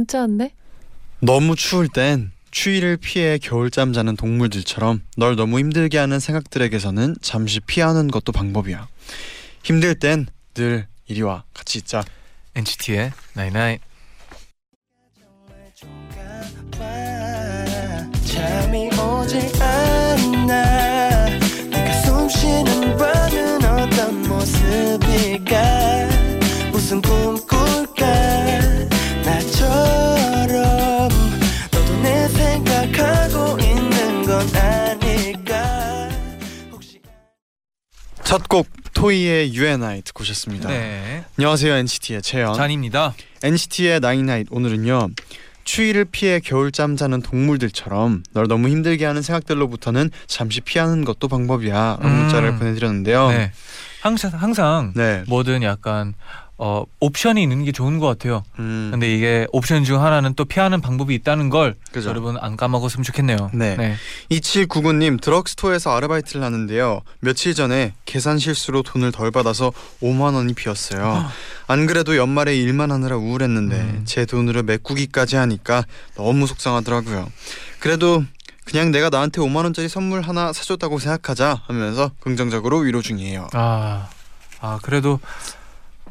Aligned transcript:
문자 0.00 0.20
왔네. 0.20 0.52
너무 1.20 1.54
추울 1.54 1.88
땐 1.88 2.32
추위를 2.50 2.96
피해 2.96 3.36
겨울잠 3.38 3.92
자는 3.92 4.16
동물들처럼 4.16 5.02
널 5.16 5.36
너무 5.36 5.58
힘들게 5.58 5.98
하는 5.98 6.18
생각들에게서는 6.18 7.16
잠시 7.20 7.60
피하는 7.60 8.08
것도 8.08 8.32
방법이야. 8.32 8.88
힘들 9.62 9.94
땐 9.94 10.26
늘 10.54 10.86
이리 11.06 11.22
와 11.22 11.44
같이 11.54 11.78
있자. 11.78 12.02
NCT의 12.54 13.12
않아 13.36 13.76
내가 21.70 21.92
숨 22.02 22.28
쉬는 22.28 22.96
밤은 22.96 23.64
어떤 23.64 24.22
모습일까 24.22 25.99
첫 38.30 38.46
곡 38.46 38.68
토이의 38.94 39.56
UNI 39.56 40.02
듣고 40.02 40.22
오셨습니다. 40.22 40.68
네. 40.68 41.24
안녕하세요 41.36 41.74
NCT의 41.74 42.22
채연. 42.22 42.54
잔입니다. 42.54 43.12
NCT의 43.42 43.98
나인나잇 43.98 44.46
오늘은요. 44.52 45.08
추위를 45.64 46.04
피해 46.04 46.38
겨울잠 46.38 46.96
자는 46.96 47.22
동물들처럼 47.22 48.22
널 48.32 48.46
너무 48.46 48.68
힘들게 48.68 49.04
하는 49.04 49.22
생각들로부터는 49.22 50.12
잠시 50.28 50.60
피하는 50.60 51.04
것도 51.04 51.26
방법이야. 51.26 51.98
음. 52.04 52.08
문자를 52.08 52.54
보내드렸는데요. 52.56 53.30
네. 53.30 53.50
항상 54.00 54.30
항상 54.32 54.92
네. 54.94 55.24
뭐든 55.26 55.64
약간 55.64 56.14
어 56.62 56.84
옵션이 57.00 57.42
있는 57.42 57.64
게 57.64 57.72
좋은 57.72 57.98
것 57.98 58.06
같아요. 58.06 58.42
음, 58.58 58.90
근데 58.90 59.10
이게 59.10 59.46
옵션 59.50 59.84
중 59.84 60.04
하나는 60.04 60.34
또 60.34 60.44
피하는 60.44 60.82
방법이 60.82 61.14
있다는 61.14 61.48
걸 61.48 61.74
그죠. 61.90 62.10
여러분 62.10 62.36
안 62.36 62.58
까먹었으면 62.58 63.02
좋겠네요. 63.02 63.50
네. 63.54 63.96
2799님 64.30 65.22
드럭스토어에서 65.22 65.96
아르바이트를 65.96 66.44
하는데요. 66.44 67.00
며칠 67.20 67.54
전에 67.54 67.94
계산 68.04 68.38
실수로 68.38 68.82
돈을 68.82 69.10
덜 69.10 69.30
받아서 69.30 69.72
5만 70.02 70.34
원이 70.34 70.52
비었어요. 70.52 71.30
안 71.66 71.86
그래도 71.86 72.18
연말에 72.18 72.54
일만 72.54 72.92
하느라 72.92 73.16
우울했는데 73.16 73.76
음. 73.76 74.02
제 74.04 74.26
돈으로 74.26 74.62
메꾸기까지 74.62 75.36
하니까 75.36 75.86
너무 76.14 76.46
속상하더라고요. 76.46 77.26
그래도 77.78 78.22
그냥 78.66 78.90
내가 78.90 79.08
나한테 79.08 79.40
5만 79.40 79.64
원짜리 79.64 79.88
선물 79.88 80.20
하나 80.20 80.52
사줬다고 80.52 80.98
생각하자 80.98 81.62
하면서 81.68 82.10
긍정적으로 82.20 82.80
위로 82.80 83.00
중이에요. 83.00 83.48
아, 83.54 84.10
아 84.60 84.78
그래도 84.82 85.20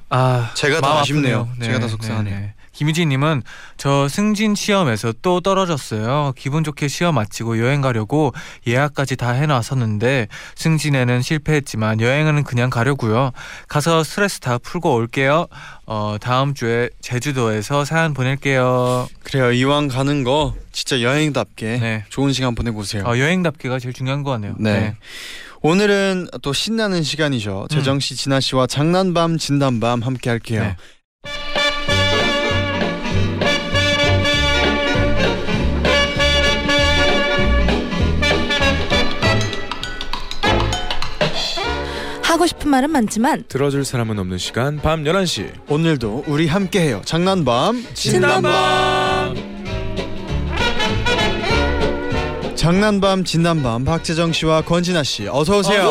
아 0.09 0.51
제가 0.55 0.81
더 0.81 0.87
마음 0.87 0.99
아쉽네요. 1.01 1.49
아프네요. 1.51 1.63
제가 1.63 1.79
더 1.79 1.87
속상하네요. 1.87 2.49
김유진님은 2.71 3.43
저 3.75 4.07
승진 4.07 4.55
시험에서 4.55 5.13
또 5.21 5.41
떨어졌어요. 5.41 6.31
기분 6.37 6.63
좋게 6.63 6.87
시험 6.87 7.15
마치고 7.15 7.59
여행 7.59 7.81
가려고 7.81 8.33
예약까지 8.67 9.17
다 9.17 9.31
해놨었는데 9.31 10.27
승진에는 10.55 11.21
실패했지만 11.21 11.99
여행은 11.99 12.45
그냥 12.45 12.69
가려고요. 12.69 13.31
가서 13.67 14.03
스트레스 14.05 14.39
다 14.39 14.57
풀고 14.57 14.93
올게요. 14.93 15.47
어 15.87 16.15
다음 16.21 16.53
주에 16.53 16.89
제주도에서 17.01 17.83
사연 17.83 18.13
보낼게요. 18.13 19.09
그래요. 19.23 19.51
이왕 19.51 19.89
가는 19.89 20.23
거 20.23 20.55
진짜 20.71 21.01
여행답게 21.01 21.79
네. 21.79 22.05
좋은 22.07 22.31
시간 22.31 22.55
보내보세요. 22.55 23.03
어, 23.05 23.17
여행답게가 23.17 23.79
제일 23.79 23.93
중요한 23.93 24.23
것 24.23 24.31
같네요. 24.31 24.55
네. 24.57 24.95
오늘은 25.61 26.27
또 26.41 26.53
신나는 26.53 27.03
시간이죠. 27.03 27.67
재정 27.69 27.99
씨, 27.99 28.15
진아 28.15 28.39
씨와 28.39 28.67
장난밤 28.67 29.37
진담밤 29.37 30.01
함께 30.01 30.29
할게요. 30.29 30.61
네. 30.61 30.75
하고 42.23 42.45
싶은 42.45 42.69
말은 42.69 42.91
많지만 42.91 43.43
들어줄 43.49 43.83
사람은 43.83 44.17
없는 44.19 44.37
시간 44.37 44.77
밤 44.77 45.03
11시 45.03 45.51
오늘도 45.67 46.25
우리 46.27 46.47
함께 46.47 46.81
해요. 46.81 47.01
장난밤 47.03 47.85
진담밤. 47.95 49.08
장난밤 52.69 53.23
진담밤 53.23 53.83
박재정 53.83 54.31
씨와 54.31 54.61
권진아 54.61 55.01
씨 55.01 55.27
어서 55.27 55.57
오세요. 55.57 55.81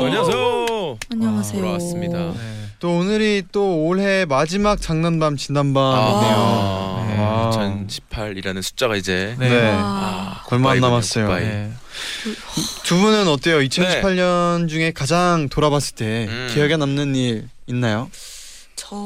안녕하세요 0.00 0.98
안녕하세요. 1.10 1.60
돌아왔습니다 1.60 2.18
네. 2.18 2.38
또 2.78 2.98
오늘이 2.98 3.42
또 3.50 3.82
올해 3.86 4.24
마지막 4.24 4.80
장난밤 4.80 5.36
진담밤이네요. 5.36 6.36
아, 6.38 7.06
네. 7.08 7.20
와. 7.20 7.50
2018이라는 7.50 8.62
숫자가 8.62 8.94
이제 8.94 9.34
네. 9.40 9.48
네. 9.48 9.70
와. 9.70 9.74
아, 9.74 10.44
얼마 10.52 10.70
안 10.70 10.78
남았어요. 10.78 11.26
굿바이. 11.26 11.42
네. 11.46 11.72
두 12.84 13.00
분은 13.00 13.26
어때요? 13.26 13.58
2018년 13.58 14.68
중에 14.68 14.92
가장 14.92 15.48
돌아봤을 15.48 15.96
때 15.96 16.26
음. 16.28 16.48
기억에 16.54 16.76
남는 16.76 17.16
일 17.16 17.48
있나요? 17.66 18.08
저 18.76 18.96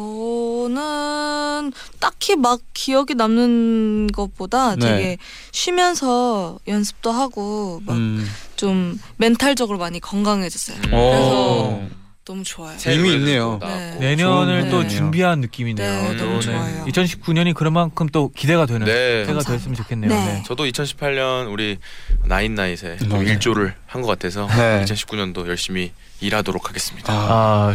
는 0.69 1.73
딱히 2.01 2.37
막 2.37 2.61
기억에 2.75 3.15
남는 3.17 4.09
것보다 4.13 4.75
네. 4.77 4.87
되게 4.87 5.19
쉬면서 5.53 6.59
연습도 6.69 7.11
하고 7.13 7.81
막 7.85 7.95
음. 7.97 8.27
좀 8.57 8.99
멘탈적으로 9.17 9.79
많이 9.79 10.01
건강해졌어요. 10.01 10.77
음. 10.77 10.83
그래서 10.91 11.33
어. 11.35 11.89
너무 12.25 12.43
좋아요. 12.43 12.77
노래도 12.85 13.07
있네요. 13.19 13.59
네. 13.63 13.97
내년을 14.01 14.61
좋은 14.63 14.71
또 14.71 14.77
거네요. 14.79 14.89
준비한 14.91 15.41
느낌이네요. 15.41 16.03
네, 16.03 16.17
너무 16.17 16.41
좋아요. 16.41 16.85
2019년이 16.87 17.55
그런 17.55 17.73
만큼 17.73 18.09
또 18.09 18.33
기대가 18.35 18.67
되는 18.67 18.85
네. 18.85 19.21
해가 19.21 19.35
감사합니다. 19.35 19.53
됐으면 19.53 19.75
좋겠네요. 19.77 20.11
네. 20.11 20.25
네. 20.35 20.43
저도 20.45 20.65
2018년 20.65 21.53
우리 21.53 21.79
나인나잇에 22.25 22.97
좀 22.97 23.25
네. 23.25 23.31
일조를 23.33 23.75
한 23.87 24.03
것 24.03 24.09
같아서 24.09 24.47
네. 24.49 24.85
2019년도 24.85 25.47
열심히 25.47 25.93
일하도록 26.21 26.69
하겠습니다. 26.69 27.13
아, 27.13 27.75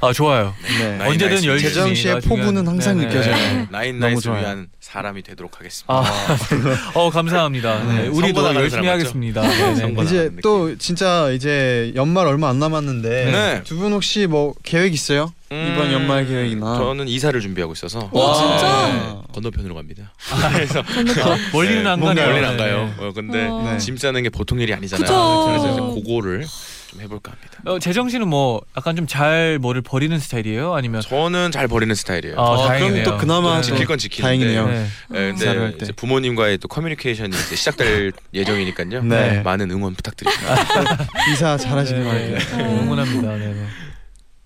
아 0.06 0.12
좋아요. 0.12 0.54
네. 0.78 0.96
나이 0.96 1.08
언제든 1.10 1.30
nice. 1.34 1.46
열심히 1.46 1.72
재정 1.74 1.94
씨의 1.94 2.20
포부는 2.22 2.66
항상 2.66 2.96
네네. 2.98 3.08
느껴져요. 3.08 3.34
네. 3.36 3.66
나인나잇을 3.70 4.00
너무 4.00 4.20
좋아요. 4.20 4.40
위한 4.40 4.68
사람이 4.80 5.22
되도록 5.22 5.58
하겠습니다. 5.58 5.92
아, 5.94 6.04
어 6.94 7.10
감사합니다. 7.10 7.84
네, 7.84 8.02
네. 8.02 8.08
우리도 8.08 8.42
열심히 8.54 8.70
사람 8.70 8.88
하겠습니다. 8.88 9.42
네, 9.42 9.74
네. 9.74 10.02
이제 10.02 10.30
또 10.42 10.76
진짜 10.78 11.30
이제 11.30 11.92
연말 11.94 12.26
얼마 12.26 12.48
안 12.48 12.58
남았는데 12.58 13.08
네. 13.30 13.62
두 13.64 13.78
분 13.78 13.92
혹시 13.92 14.26
뭐 14.26 14.54
계획 14.62 14.92
있어요? 14.94 15.32
이번 15.50 15.92
연말 15.92 16.26
계획이나 16.26 16.76
저는 16.76 17.06
이사를 17.08 17.38
준비하고 17.40 17.72
있어서 17.74 18.10
오, 18.12 18.34
진짜? 18.34 18.88
네. 18.92 19.18
건너편으로 19.32 19.74
갑니다. 19.74 20.12
그래서 20.52 20.80
아, 20.82 21.36
멀리는 21.52 21.86
안 21.86 22.00
뭔가 22.00 22.20
가네요. 22.22 22.26
멀리는 22.26 22.48
안 22.48 22.56
네. 22.56 22.62
가요. 22.64 22.94
어, 22.98 23.12
근데 23.14 23.46
어. 23.46 23.62
네. 23.72 23.78
짐 23.78 23.96
싸는 23.96 24.22
게 24.24 24.30
보통 24.30 24.58
일이 24.60 24.74
아니잖아요. 24.74 25.06
그죠. 25.06 25.46
그래서 25.46 25.72
이제 25.72 26.00
그거를 26.02 26.44
좀 26.88 27.00
해볼까 27.02 27.32
합니다. 27.32 27.60
어, 27.66 27.78
재정 27.78 28.08
씨는 28.08 28.28
뭐 28.28 28.62
약간 28.76 28.96
좀 28.96 29.06
잘 29.06 29.58
뭐를 29.58 29.80
버리는 29.82 30.18
스타일이에요? 30.18 30.74
아니면 30.74 31.00
저는 31.02 31.50
잘 31.52 31.68
버리는 31.68 31.94
스타일이에요. 31.94 32.38
아, 32.38 32.54
아, 32.54 32.66
다행이네요. 32.68 33.04
그럼 33.04 33.16
또 33.16 33.20
그나마 33.20 33.56
네. 33.56 33.62
지킬 33.62 33.86
건 33.86 33.98
지키는데. 33.98 34.22
다행이네요. 34.22 34.66
네. 34.68 34.86
예, 35.14 35.30
이사를 35.34 35.60
할 35.60 35.70
근데 35.70 35.78
때. 35.78 35.84
이제 35.84 35.92
부모님과의 35.92 36.58
또 36.58 36.68
커뮤니케이션이 36.68 37.36
이제 37.36 37.56
시작될 37.56 38.12
예정이니까요. 38.34 39.02
네. 39.04 39.40
많은 39.42 39.70
응원 39.70 39.94
부탁드립니다. 39.94 40.56
이사 41.32 41.56
잘하시길 41.56 42.02
네, 42.04 42.08
바랄게요. 42.08 42.38
네. 42.56 42.82
응원합니다. 42.82 43.36
네, 43.36 43.46
네. 43.54 43.66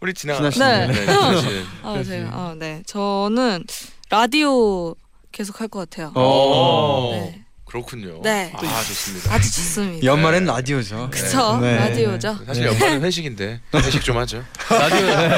우리 0.00 0.14
진아 0.14 0.50
씨는? 0.50 0.88
네. 0.88 0.92
진아 1.04 1.40
씨는 1.40 1.64
아, 1.82 2.02
제가 2.02 2.28
아, 2.32 2.54
네. 2.58 2.82
저는 2.86 3.64
라디오 4.10 4.94
계속 5.32 5.60
할 5.60 5.68
것 5.68 5.88
같아요. 5.90 6.12
어. 6.14 7.10
네. 7.14 7.44
그렇군요. 7.72 8.20
네. 8.22 8.52
아 8.54 8.82
좋습니다. 8.82 9.32
아주 9.32 9.50
좋습니다. 9.50 10.04
연말엔 10.04 10.44
네. 10.44 10.52
라디오죠. 10.52 11.08
그쵸? 11.10 11.58
네. 11.58 11.76
라디오죠. 11.76 12.38
사실 12.46 12.64
네. 12.64 12.68
연말은 12.70 13.00
회식인데 13.02 13.60
회식 13.74 14.02
좀 14.02 14.18
하죠. 14.18 14.44
라디오 14.68 15.06
네. 15.06 15.28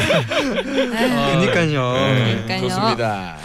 네. 0.64 1.32
그니까요. 1.32 1.92
그러니까요. 1.92 2.60
좋습니다. 2.62 3.36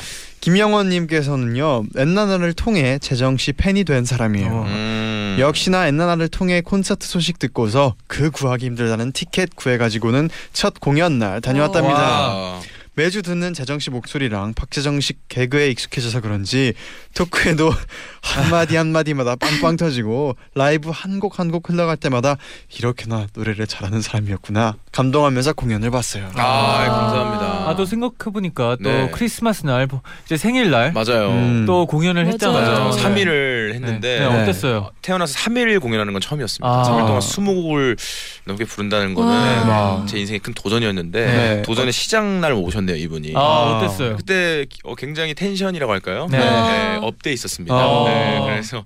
김영원님께서는요 0.42 1.84
엔나나를 1.98 2.54
통해 2.54 2.98
재정 3.00 3.38
씨 3.38 3.54
팬이 3.54 3.84
된 3.84 4.06
사람이에요. 4.06 4.48
어. 4.48 4.66
음. 4.66 5.38
역시나 5.40 5.86
엔나나를 5.86 6.28
통해 6.28 6.62
콘서트 6.62 7.08
소식 7.08 7.38
듣고서 7.38 7.94
그 8.08 8.32
구하기 8.32 8.66
힘들다는 8.66 9.12
티켓 9.12 9.56
구해가지고는 9.56 10.32
첫 10.52 10.80
공연 10.80 11.20
날 11.20 11.42
다녀왔답니다. 11.42 11.94
와. 11.96 12.62
매주 13.00 13.22
듣는 13.22 13.54
재정 13.54 13.80
씨 13.80 13.90
목소리랑 13.92 14.54
박재정 14.56 15.00
씨 15.00 15.14
개그에 15.30 15.70
익숙해져서 15.70 16.20
그런지 16.20 16.74
토크에도 17.14 17.72
한마디 18.22 18.76
한마디마다 18.76 19.38
빵빵 19.38 19.78
터지고 19.78 20.36
라이브 20.54 20.90
한 20.94 21.22
곡 21.22 21.40
한 21.40 21.50
곡 21.50 21.70
흘러갈 21.70 21.96
때마다 21.96 22.36
이렇게나 22.78 23.28
노래를 23.34 23.68
잘하는 23.68 24.02
사람이었구나 24.02 24.76
감동하면서 24.92 25.54
공연을 25.54 25.92
봤어요. 25.92 26.30
아, 26.36 26.86
감사합니다. 26.88 27.70
아 27.70 27.76
또 27.78 27.86
생각해 27.86 28.34
보니까 28.34 28.76
또 28.84 28.90
네. 28.90 29.10
크리스마스 29.14 29.66
날 29.66 29.88
이제 30.26 30.36
생일날 30.36 30.92
맞아요. 30.92 31.30
음. 31.30 31.64
또 31.66 31.86
공연을. 31.86 32.28
했잖아요. 32.28 32.70
맞아요. 32.70 32.92
네. 32.92 33.02
3일을 33.02 33.74
했는데 33.76 34.20
네, 34.20 34.28
네, 34.28 34.42
어땠어요? 34.42 34.92
태어나서 35.02 35.36
3일 35.40 35.80
공연하는 35.80 36.12
건 36.12 36.22
처음이었습니다. 36.22 36.68
아. 36.68 36.84
3일 36.84 37.08
동안 37.08 37.20
20곡을 37.22 37.98
넘게 38.44 38.66
부른다는 38.66 39.14
거는 39.14 39.32
와. 39.32 40.06
제 40.06 40.18
인생의 40.20 40.40
큰 40.40 40.54
도전이었는데 40.54 41.26
네. 41.26 41.62
도전의 41.62 41.94
시작날 41.94 42.52
오셨네요 42.54 42.89
이분이. 42.96 43.34
아, 43.36 43.40
아. 43.40 43.78
어땠어요? 43.78 44.18
그때 44.18 44.66
어, 44.84 44.96
굉장히 44.96 45.34
tension이라고 45.34 45.92
할까요? 45.92 46.28
네. 46.30 46.38
네, 46.38 47.00
up돼 47.02 47.32
있었습니다. 47.34 47.76
아. 47.76 48.04
네, 48.08 48.40
그래서 48.46 48.86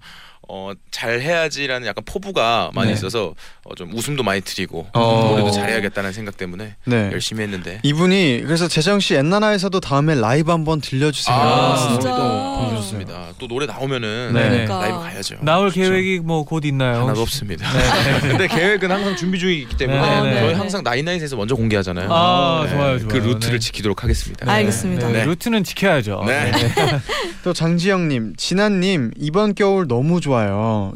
어, 0.55 0.71
잘 0.91 1.19
해야지라는 1.19 1.87
약간 1.87 2.03
포부가 2.05 2.69
많이 2.75 2.89
네. 2.89 2.93
있어서 2.93 3.33
어, 3.63 3.73
좀 3.73 3.91
웃음도 3.91 4.21
많이 4.21 4.39
드리고 4.41 4.85
어. 4.93 5.27
노래도 5.31 5.49
잘해야겠다는 5.49 6.13
생각 6.13 6.37
때문에 6.37 6.75
네. 6.85 7.09
열심히 7.11 7.41
했는데 7.41 7.79
이분이 7.81 8.43
그래서 8.45 8.67
재정 8.67 8.99
씨 8.99 9.15
엔나나에서도 9.15 9.79
다음에 9.79 10.13
라이브 10.13 10.51
한번 10.51 10.79
들려주세요. 10.79 11.35
아, 11.35 11.87
진짜. 11.89 12.09
너무 12.09 12.69
음. 12.69 12.75
좋습니다. 12.75 13.29
또 13.39 13.47
노래 13.47 13.65
나오면은 13.65 14.33
네. 14.33 14.49
그러니까. 14.49 14.79
라이브 14.79 14.99
가야죠. 14.99 15.37
나올 15.41 15.71
그렇죠. 15.71 15.89
계획이 15.89 16.19
뭐 16.19 16.43
곧 16.43 16.65
있나요? 16.65 17.01
하나도 17.03 17.21
혹시? 17.21 17.37
없습니다. 17.37 17.67
네. 17.71 18.19
근데 18.29 18.47
계획은 18.47 18.91
항상 18.91 19.15
준비 19.15 19.39
중이기 19.39 19.75
때문에 19.75 19.99
네, 19.99 20.21
네. 20.33 20.39
저희 20.39 20.47
네. 20.49 20.53
항상 20.53 20.83
나인나인에서 20.83 21.35
먼저 21.35 21.55
공개하잖아요. 21.55 22.09
아, 22.11 22.63
네, 22.65 22.71
좋아요, 22.75 22.99
좋아요. 22.99 23.07
그 23.07 23.17
루트를 23.17 23.59
네. 23.59 23.65
지키도록 23.65 24.03
하겠습니다. 24.03 24.45
네. 24.45 24.51
알겠습니다. 24.51 25.07
네, 25.07 25.13
네. 25.13 25.25
루트는 25.25 25.63
지켜야죠. 25.63 26.23
네. 26.27 26.51
또 27.43 27.53
장지영님, 27.53 28.35
진아님 28.37 29.11
이번 29.17 29.55
겨울 29.55 29.87
너무 29.87 30.21
좋아요. 30.21 30.42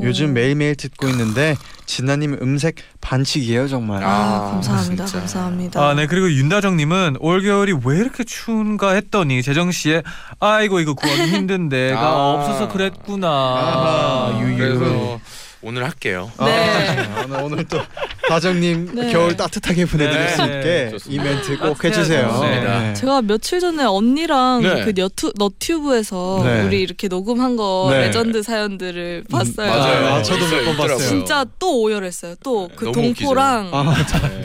요즘 0.02 0.30
오. 0.30 0.34
매일매일 0.34 0.76
듣고 0.76 1.08
있는데 1.10 1.56
진아님 1.86 2.38
음색 2.42 2.76
반칙이에요 3.02 3.68
정말. 3.68 4.04
아, 4.04 4.08
아, 4.10 4.52
감사합니다. 4.52 5.06
진짜. 5.06 5.20
감사합니다. 5.20 5.82
아, 5.82 5.94
네. 5.94 6.06
그리고 6.08 6.30
윤다정님은 6.32 7.18
올 7.20 7.42
겨울이 7.42 7.74
왜 7.86 7.98
이렇게 7.98 8.24
추운가 8.24 8.92
했더니 8.92 9.42
재정 9.42 9.72
씨의 9.72 10.04
아이고 10.40 10.80
이거 10.80 10.94
구하기 10.94 11.22
힘든데가 11.32 12.00
아. 12.00 12.34
없어서 12.34 12.68
그랬구나. 12.68 13.28
아하. 13.28 14.40
유유. 14.42 14.58
그래서 14.58 15.20
오늘 15.62 15.84
할게요. 15.84 16.32
네. 16.40 17.08
아, 17.16 17.22
오늘, 17.26 17.40
오늘 17.44 17.66
또 17.66 17.80
다정님 18.28 18.92
네. 18.96 19.12
겨울 19.12 19.36
따뜻하게 19.38 19.86
보내드릴 19.86 20.26
네. 20.26 20.28
수 20.36 20.42
있게 20.44 20.90
좋습니다. 20.92 21.24
이 21.24 21.26
멘트 21.26 21.58
꼭 21.60 21.84
해주세요. 21.84 22.40
네. 22.42 22.94
제가 22.94 23.22
며칠 23.22 23.60
전에 23.60 23.84
언니랑 23.84 24.62
네. 24.62 24.84
그 24.86 24.94
너튜, 25.00 25.32
너튜브에서 25.38 26.42
네. 26.44 26.64
우리 26.64 26.82
이렇게 26.82 27.08
녹음한 27.08 27.56
거 27.56 27.88
네. 27.92 28.06
레전드 28.08 28.44
사연들을 28.44 29.26
봤어요. 29.32 29.70
맞아요. 29.70 30.08
아, 30.08 30.22
저도 30.22 30.46
몇 30.48 30.66
번. 30.66 30.78
봤어요. 30.78 30.98
진짜 31.08 31.46
또 31.60 31.82
오열했어요. 31.82 32.36
또 32.44 32.68
그 32.76 32.92
동포랑 32.92 33.70
아, 33.74 33.96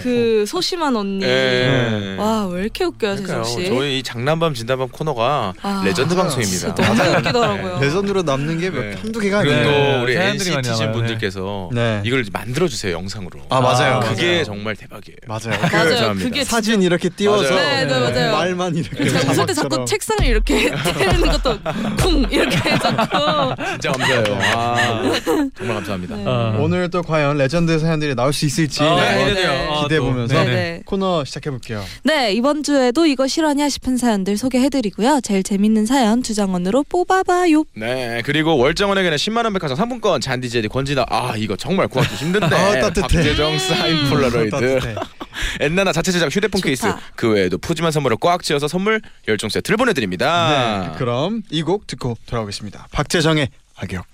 그 0.03 0.45
소심한 0.47 0.95
언니. 0.97 1.21
네. 1.21 2.17
와 2.19 2.36
왜 2.36 2.63
이렇게 2.63 2.85
웃겨요. 2.85 3.17
재정 3.17 3.45
씨. 3.45 3.67
저희 3.67 3.99
이 3.99 4.03
장난 4.03 4.39
밤 4.39 4.55
진담 4.55 4.77
밤 4.77 4.89
코너가 4.89 5.55
아, 5.63 5.83
레전드. 5.85 6.15
방송입니다. 6.15 6.75
진짜 6.75 6.95
너무 6.95 7.17
웃기더라고요. 7.19 7.79
레전드로 7.81 8.23
남는 8.23 8.59
게 8.59 8.71
몇, 8.71 8.81
네. 8.83 8.97
한두 9.01 9.19
개가 9.21 9.41
그리고 9.43 9.55
아니에요. 9.57 9.71
네. 9.73 9.97
또 9.97 10.03
우리 10.03 10.15
나와요. 10.15 10.93
분들께서 10.93 11.71
네. 11.73 12.03
이걸 12.05 12.25
만들어 12.33 12.69
주세요 12.69 12.93
영상으로. 12.93 13.41
아 13.49 13.61
맞아요. 13.73 13.95
아, 13.97 14.01
그게 14.01 14.27
맞아요. 14.33 14.45
정말 14.45 14.77
대박이에요. 14.77 15.17
맞아요. 15.27 15.41
맞아요. 15.51 15.69
감사합니다. 15.89 16.29
그게 16.29 16.45
사진 16.45 16.83
이렇게 16.83 17.09
띄워서 17.09 17.51
맞아요. 17.55 17.57
네, 17.57 17.85
네, 17.87 18.01
맞아요. 18.01 18.33
말만 18.33 18.77
이렇게 18.77 19.09
제가 19.09 19.31
웃을 19.33 19.47
때 19.47 19.55
자꾸. 19.55 19.85
책상을 19.85 20.25
이렇게 20.25 20.71
때리는 20.99 21.21
것도 21.33 21.59
쿵 21.99 22.27
이렇게 22.31 22.57
자꾸. 22.79 23.55
진짜 23.73 23.93
감사해요. 23.93 24.39
아, 24.55 25.13
정말 25.57 25.75
감사합니다. 25.77 26.17
네. 26.17 26.25
아. 26.27 26.57
오늘 26.59 26.91
또 26.91 27.03
과연 27.03 27.37
레전드 27.39 27.79
사연들이 27.79 28.15
나올 28.15 28.33
수 28.33 28.45
있을지 28.47 28.83
아, 28.83 28.97
네. 28.97 29.33
네. 29.35 29.69
아, 29.71 29.83
기대해 29.83 29.99
또. 30.01 30.07
보면서 30.07 30.35
네네. 30.35 30.55
네. 30.55 30.83
코너 30.85 31.25
시작해 31.25 31.51
볼게요. 31.51 31.83
네, 32.05 32.33
이번 32.33 32.63
주에도 32.63 33.07
이거 33.07 33.27
실화냐 33.27 33.69
싶은 33.69 33.97
사연들 33.97 34.37
소개해드리고요. 34.37 35.21
제일 35.23 35.43
재밌는 35.43 35.87
사연 35.87 36.23
주장원으로 36.23 36.85
뽑아봐요. 36.89 37.65
네 37.75 38.23
그리고 38.25 38.57
월장원에게는 38.57 39.17
10만 39.17 39.45
원 39.45 39.53
백화점 39.53 39.77
상품권 39.77 40.21
잔디 40.21 40.49
제디 40.51 40.69
권진아 40.69 41.05
아 41.09 41.35
이거 41.37 41.57
정말 41.57 41.89
구하기 41.89 42.15
힘든데 42.15 42.47
아, 42.47 42.81
따뜻해. 42.81 43.01
박재정 43.03 43.59
사인 43.69 44.09
폴라로이드 44.09 44.51
따뜻해. 44.51 44.95
엔나나 45.61 45.93
자체 45.93 46.13
제작 46.13 46.27
휴대폰 46.35 46.59
좋다. 46.61 46.67
케이스 46.67 46.87
그 47.17 47.31
외에도 47.31 47.59
푸짐한 47.59 47.93
선물을 47.93 48.17
꽉 48.21 48.43
채워서 48.43 48.69
선물 48.69 49.01
열정 49.29 49.49
세트를 49.51 49.77
보내드립니다. 49.77 50.91
네, 50.93 50.99
그럼 50.99 51.43
이 51.51 51.63
곡 51.63 51.87
듣고 51.87 52.17
돌아오겠습니다. 52.27 52.89
박재정의 52.93 53.49
악역. 53.77 54.05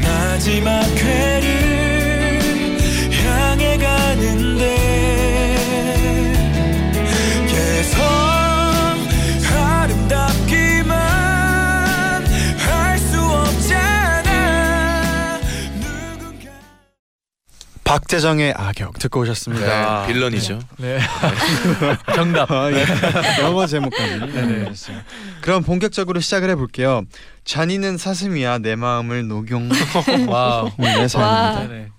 마지막 0.00 0.82
회를 0.96 2.78
향해 3.24 3.76
가는데 3.78 5.21
박재정의 17.92 18.54
악역 18.56 18.98
듣고 18.98 19.20
오셨습니다. 19.20 20.06
네, 20.06 20.12
빌런이죠. 20.12 20.60
네. 20.78 20.98
정답. 22.14 22.50
아, 22.50 22.72
예. 22.72 22.86
영어 23.42 23.66
제목까지. 23.66 24.18
네. 24.32 24.72
그럼 25.42 25.62
본격적으로 25.62 26.18
시작을 26.20 26.48
해볼게요. 26.50 27.02
잔이는 27.44 27.98
사슴이야 27.98 28.58
내 28.60 28.76
마음을 28.76 29.28
녹용. 29.28 29.68
와우. 30.26 30.70
네, 30.78 31.06
사연입니다. 31.06 31.92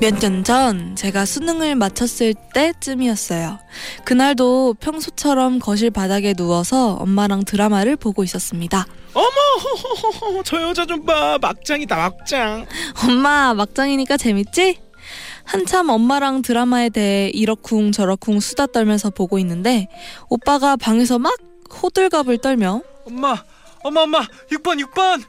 몇 0.00 0.20
년 0.20 0.44
전 0.44 0.94
제가 0.94 1.24
수능을 1.24 1.74
마쳤을 1.74 2.34
때쯤이었어요. 2.54 3.58
그날도 4.04 4.74
평소처럼 4.80 5.58
거실 5.58 5.90
바닥에 5.90 6.34
누워서 6.34 6.94
엄마랑 6.94 7.44
드라마를 7.44 7.96
보고 7.96 8.22
있었습니다. 8.22 8.86
저 10.44 10.62
여자 10.62 10.86
좀 10.86 11.04
봐 11.04 11.38
막장이다 11.40 11.96
막장. 11.96 12.66
엄마 13.04 13.54
막장이니까 13.54 14.16
재밌지? 14.16 14.78
한참 15.42 15.88
엄마랑 15.88 16.42
드라마에 16.42 16.90
대해 16.90 17.30
이러쿵 17.30 17.90
저러쿵 17.92 18.38
수다 18.40 18.66
떨면서 18.66 19.10
보고 19.10 19.38
있는데 19.40 19.88
오빠가 20.28 20.76
방에서 20.76 21.18
막 21.18 21.34
호들갑을 21.82 22.38
떨며 22.38 22.82
엄마, 23.06 23.42
엄마, 23.82 24.02
엄마, 24.02 24.20
6번, 24.52 24.80
6번. 24.84 25.22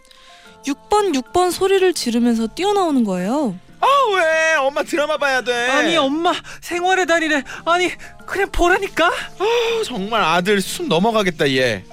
6번 0.65 1.15
6번 1.15 1.51
소리를 1.51 1.91
지르면서 1.93 2.47
뛰어나오는 2.47 3.03
거예요. 3.05 3.55
아 3.81 3.87
왜 4.15 4.55
엄마 4.55 4.83
드라마 4.83 5.17
봐야 5.17 5.41
돼? 5.41 5.53
아니 5.69 5.95
엄마 5.97 6.33
생활의 6.61 7.05
달이래. 7.05 7.43
아니 7.65 7.89
그냥 8.25 8.49
보라니까. 8.51 9.07
아, 9.07 9.83
정말 9.85 10.21
아들 10.21 10.61
숨 10.61 10.87
넘어가겠다 10.89 11.49
얘. 11.51 11.85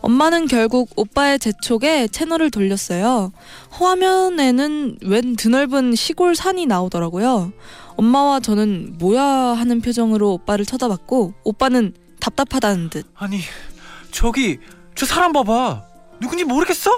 엄마는 0.00 0.46
결국 0.46 0.90
오빠의 0.96 1.38
재촉에 1.38 2.06
채널을 2.08 2.50
돌렸어요. 2.50 3.32
화면에는 3.70 4.98
웬 5.02 5.36
드넓은 5.36 5.94
시골 5.96 6.34
산이 6.36 6.66
나오더라고요. 6.66 7.52
엄마와 7.96 8.38
저는 8.40 8.94
뭐야 8.98 9.22
하는 9.24 9.80
표정으로 9.80 10.32
오빠를 10.34 10.64
쳐다봤고 10.64 11.34
오빠는 11.42 11.94
답답하다는 12.20 12.90
듯 12.90 13.06
아니 13.16 13.40
저기 14.12 14.58
저 14.94 15.04
사람 15.04 15.32
봐봐. 15.32 15.82
누군지 16.20 16.44
모르겠어? 16.44 16.90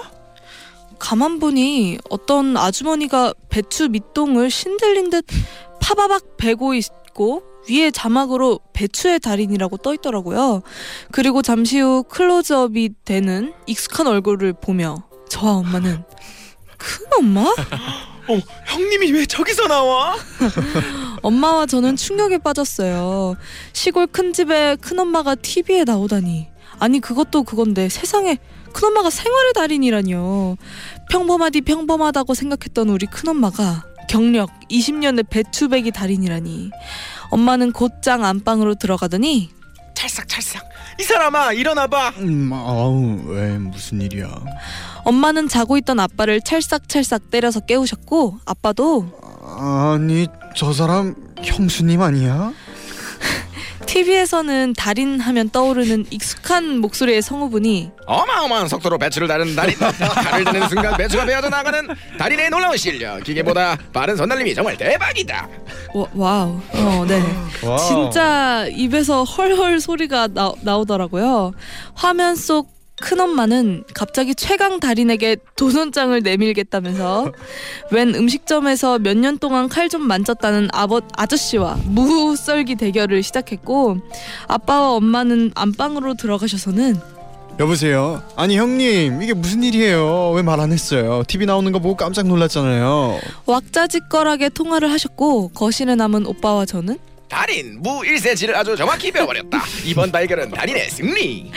가만 1.01 1.39
보니 1.39 1.97
어떤 2.11 2.55
아주머니가 2.55 3.33
배추 3.49 3.89
밑동을 3.89 4.51
신들린 4.51 5.09
듯 5.09 5.25
파바박 5.81 6.37
베고 6.37 6.75
있고 6.75 7.41
위에 7.67 7.89
자막으로 7.89 8.59
배추의 8.73 9.19
달인이라고 9.19 9.77
떠 9.77 9.95
있더라고요. 9.95 10.61
그리고 11.11 11.41
잠시 11.41 11.79
후 11.79 12.03
클로즈업이 12.03 12.91
되는 13.03 13.51
익숙한 13.65 14.05
얼굴을 14.05 14.53
보며 14.53 15.03
저와 15.27 15.53
엄마는 15.53 16.03
큰 16.77 17.05
엄마? 17.17 17.41
어 18.29 18.39
형님이 18.67 19.11
왜 19.11 19.25
저기서 19.25 19.67
나와? 19.67 20.15
엄마와 21.23 21.65
저는 21.65 21.95
충격에 21.95 22.37
빠졌어요. 22.37 23.35
시골 23.73 24.05
큰 24.05 24.33
집에 24.33 24.77
큰 24.79 24.99
엄마가 24.99 25.33
TV에 25.33 25.83
나오다니. 25.83 26.47
아니 26.77 26.99
그것도 26.99 27.43
그건데 27.43 27.89
세상에 27.89 28.37
큰 28.71 28.87
엄마가 28.89 29.09
생활의 29.09 29.53
달인이라뇨. 29.53 30.57
평범하디 31.09 31.61
평범하다고 31.61 32.33
생각했던 32.33 32.89
우리 32.89 33.05
큰 33.05 33.29
엄마가 33.29 33.83
경력 34.09 34.49
20년의 34.69 35.25
배추배기 35.29 35.91
달인이라니. 35.91 36.71
엄마는 37.29 37.71
곧장 37.71 38.25
안방으로 38.25 38.75
들어가더니 38.75 39.49
찰싹 39.93 40.27
찰싹 40.27 40.63
이 40.99 41.03
사람아 41.03 41.53
일어나봐. 41.53 42.13
음, 42.17 42.51
아우 42.53 43.21
왜 43.27 43.57
무슨 43.57 44.01
일이야? 44.01 44.29
엄마는 45.05 45.47
자고 45.47 45.77
있던 45.77 45.99
아빠를 45.99 46.41
찰싹찰싹 46.41 47.29
때려서 47.31 47.59
깨우셨고 47.61 48.39
아빠도 48.45 49.07
아니 49.43 50.27
저 50.55 50.73
사람 50.73 51.15
형수님 51.43 52.01
아니야? 52.01 52.53
TV에서는 53.91 54.73
달인 54.77 55.19
하면 55.19 55.49
떠오르는 55.49 56.05
익숙한 56.11 56.77
목소리의 56.79 57.21
성우분이 57.21 57.91
어마어마한 58.05 58.69
속도로 58.69 58.97
배추를 58.97 59.27
다루는 59.27 59.53
달인. 59.53 59.75
칼을 59.77 60.45
드는 60.45 60.69
순간 60.69 60.95
배추가 60.95 61.25
베어져 61.25 61.49
나가는 61.49 61.89
달인의 62.17 62.49
놀라운 62.51 62.77
실력. 62.77 63.21
기계보다 63.21 63.77
빠른 63.91 64.15
손날림이 64.15 64.55
정말 64.55 64.77
대박이다. 64.77 65.45
와, 65.93 66.07
와우 66.13 66.61
어, 66.73 67.05
네. 67.05 67.21
와우. 67.65 67.77
진짜 67.79 68.65
입에서 68.69 69.25
헐헐 69.25 69.81
소리가 69.81 70.29
나, 70.29 70.53
나오더라고요. 70.61 71.51
화면 71.93 72.37
속 72.37 72.69
큰엄마는 73.01 73.83
갑자기 73.93 74.33
최강 74.35 74.79
달인에게 74.79 75.37
도전장을 75.57 76.17
내밀겠다면서 76.21 77.31
웬 77.91 78.15
음식점에서 78.15 78.99
몇 78.99 79.17
년 79.17 79.37
동안 79.37 79.67
칼 79.67 79.89
좀 79.89 80.07
만졌다는 80.07 80.69
아버 80.71 81.01
아저씨와 81.17 81.77
무썰기 81.85 82.75
대결을 82.75 83.23
시작했고 83.23 83.97
아빠와 84.47 84.91
엄마는 84.93 85.51
안방으로 85.55 86.13
들어가셔서는 86.13 86.95
여보세요. 87.59 88.23
아니 88.37 88.57
형님 88.57 89.21
이게 89.21 89.33
무슨 89.33 89.61
일이에요? 89.63 90.31
왜 90.31 90.41
말 90.41 90.59
안 90.61 90.71
했어요? 90.71 91.23
TV 91.27 91.45
나오는 91.45 91.69
거 91.73 91.79
보고 91.79 91.95
깜짝 91.97 92.25
놀랐잖아요. 92.27 93.19
왁자지껄하게 93.45 94.49
통화를 94.49 94.89
하셨고 94.91 95.49
거실에 95.49 95.95
남은 95.95 96.25
오빠와 96.25 96.65
저는 96.65 96.97
달인 97.31 97.77
무 97.81 98.01
1cm를 98.01 98.53
아주 98.55 98.75
정확히 98.75 99.09
배워버렸다. 99.09 99.63
이번 99.85 100.11
발견은 100.11 100.51
달인의 100.51 100.89
승리. 100.89 101.49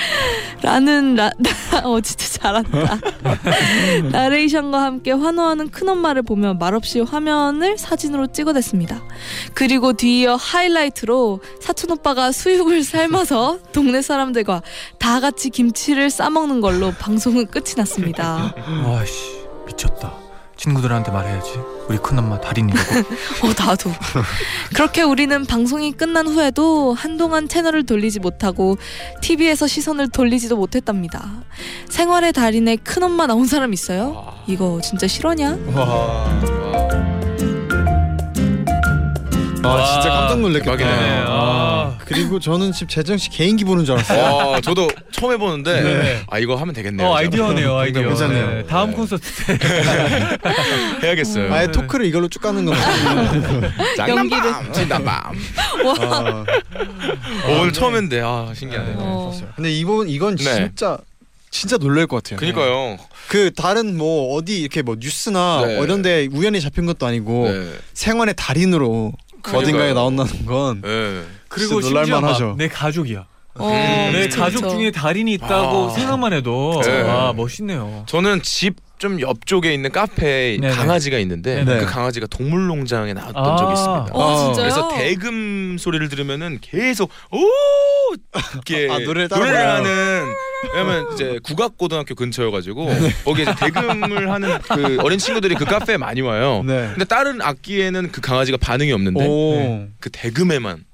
라는 0.62 1.16
라, 1.16 1.33
어 1.83 2.00
진짜 2.00 2.28
잘한다. 2.28 3.00
나레이션과 4.12 4.81
함께 4.81 5.11
환호하는 5.11 5.71
큰엄마를 5.71 6.23
보며 6.23 6.54
말없이 6.54 7.00
화면을 7.00 7.76
사진으로 7.76 8.28
찍어댔습니다. 8.28 9.02
그리고 9.52 9.95
뒤이어 9.95 10.37
하이라이트로 10.37 11.40
사촌 11.61 11.90
오빠가 11.90 12.31
수육을 12.31 12.85
삶아서 12.85 13.59
동네 13.73 14.00
사람들과 14.00 14.62
다 15.00 15.19
같이 15.19 15.50
김치를 15.50 16.09
싸먹는 16.09 16.61
걸로 16.61 16.93
방송은 16.93 17.47
끝이 17.49 17.75
났습니다. 17.76 18.54
와씨 18.87 19.12
미쳤다. 19.66 20.24
친구들한테 20.57 21.11
말해야지. 21.11 21.59
우리 21.89 21.99
큰엄마 21.99 22.41
달인이라고. 22.41 22.91
어 23.45 23.53
나도. 23.59 23.91
그렇게 24.75 25.03
우리는 25.03 25.45
방송이 25.45 25.93
끝난 25.93 26.27
후에도 26.27 26.95
한동안 26.95 27.49
채널을 27.49 27.85
돌리지 27.85 28.21
못하고 28.21 28.79
TV에서 29.21 29.67
시선을 29.67 30.11
돌리지도 30.11 30.57
못했답니다. 30.57 31.29
생활의 31.89 32.33
달인의 32.33 32.79
큰엄마 32.79 33.27
나온 33.27 33.47
사람 33.47 33.73
있어요? 33.73 34.33
이거 34.47 34.81
진짜 34.83 35.07
실화냐? 35.07 35.59
와. 39.68 39.80
아 39.80 39.85
진짜 39.85 40.11
깜짝 40.11 40.40
놀랐겠다. 40.40 40.76
대박이네. 40.76 41.25
아. 41.26 41.99
그리고 42.06 42.38
저는 42.38 42.73
지금 42.73 42.88
재정 42.88 43.16
씨 43.16 43.30
개인기 43.30 43.64
보는 43.64 43.85
줄 43.85 43.94
알았어요. 43.94 44.25
어, 44.25 44.61
저도 44.61 44.88
처음 45.11 45.33
해보는데 45.33 45.83
네. 45.83 46.23
아 46.28 46.38
이거 46.38 46.56
하면 46.56 46.75
되겠네요. 46.75 47.09
어 47.09 47.16
아이디어네요 47.16 47.76
아이디어. 47.78 48.09
괜찮네요. 48.09 48.50
네, 48.50 48.66
다음 48.66 48.90
네. 48.90 48.97
콘서트 48.97 49.23
때. 49.47 49.59
해야겠어요. 51.06 51.52
아예 51.52 51.66
토크를 51.68 52.06
이걸로 52.06 52.28
쭉 52.28 52.40
가는 52.40 52.64
건가요? 52.64 53.73
장난밤, 53.97 54.73
진단밤. 54.73 55.09
아, 55.99 56.44
어, 57.44 57.61
오늘 57.61 57.73
처음 57.73 57.94
했는데 57.94 58.21
아 58.23 58.52
신기하네. 58.54 58.94
어. 58.97 59.33
근데 59.56 59.73
이번 59.73 60.09
이건 60.09 60.37
네. 60.37 60.44
진짜 60.44 60.99
진짜 61.50 61.78
놀랄 61.78 62.06
것 62.06 62.23
같아요. 62.23 62.38
그니까요. 62.38 62.99
그 63.28 63.52
다른 63.54 63.97
뭐 63.97 64.35
어디 64.35 64.61
이렇게 64.61 64.83
뭐 64.83 64.97
뉴스나 64.99 65.64
네. 65.64 65.78
이런데 65.80 66.28
우연히 66.33 66.61
잡힌 66.61 66.85
것도 66.85 67.06
아니고 67.06 67.49
네. 67.49 67.71
생활의 67.94 68.35
달인으로 68.37 69.12
그러니까요. 69.45 69.63
어딘가에 69.63 69.93
나온다는 69.95 70.47
건 70.47 70.81
네. 70.83 71.23
그리고 71.49 71.81
진짜 71.81 71.99
심지어 71.99 72.17
놀랄만하죠. 72.21 72.47
막 72.49 72.57
내 72.57 72.69
가족이야. 72.69 73.27
어, 73.57 73.69
내 74.13 74.23
그쵸, 74.29 74.41
가족 74.41 74.63
그쵸. 74.63 74.71
중에 74.71 74.91
달인이 74.91 75.33
있다고 75.35 75.87
아. 75.87 75.91
생각만 75.91 76.33
해도 76.33 76.81
네. 76.85 77.03
아 77.09 77.33
멋있네요. 77.37 78.03
저는 78.07 78.43
집 78.43 78.77
좀 78.99 79.21
옆쪽에 79.21 79.75
있는 79.75 79.91
카페에 79.91 80.59
네네. 80.59 80.75
강아지가 80.75 81.19
있는데 81.19 81.65
네네. 81.65 81.81
그 81.81 81.87
강아지가 81.87 82.27
동물농장에 82.27 83.13
나왔던 83.13 83.45
아. 83.45 83.57
적이 83.57 83.73
있습니다. 83.73 84.09
어, 84.13 84.19
어, 84.19 84.37
진짜요? 84.55 84.63
그래서 84.63 84.89
대금 84.97 85.77
소리를 85.79 86.09
들으면은 86.09 86.59
계속 86.61 87.11
오 87.31 87.39
이렇게 88.53 88.89
아, 88.91 88.99
노래를 88.99 89.29
따라 89.29 89.45
노래를? 89.45 89.69
하는 89.69 90.33
왜냐면 90.73 91.13
이제 91.13 91.39
국악고등학교 91.43 92.15
근처여가지고 92.15 92.87
네. 92.87 93.11
거기 93.25 93.43
이제 93.43 93.55
대금을 93.55 94.31
하는 94.31 94.59
그 94.61 94.99
어린 95.03 95.19
친구들이 95.19 95.57
그 95.57 95.65
카페에 95.65 95.97
많이 95.97 96.21
와요. 96.21 96.63
네. 96.65 96.89
근데 96.91 97.05
다른 97.05 97.43
악기에는 97.43 98.13
그 98.13 98.21
강아지가 98.21 98.57
반응이 98.59 98.93
없는데 98.93 99.27
오. 99.27 99.87
그 100.01 100.11
대금에만 100.11 100.85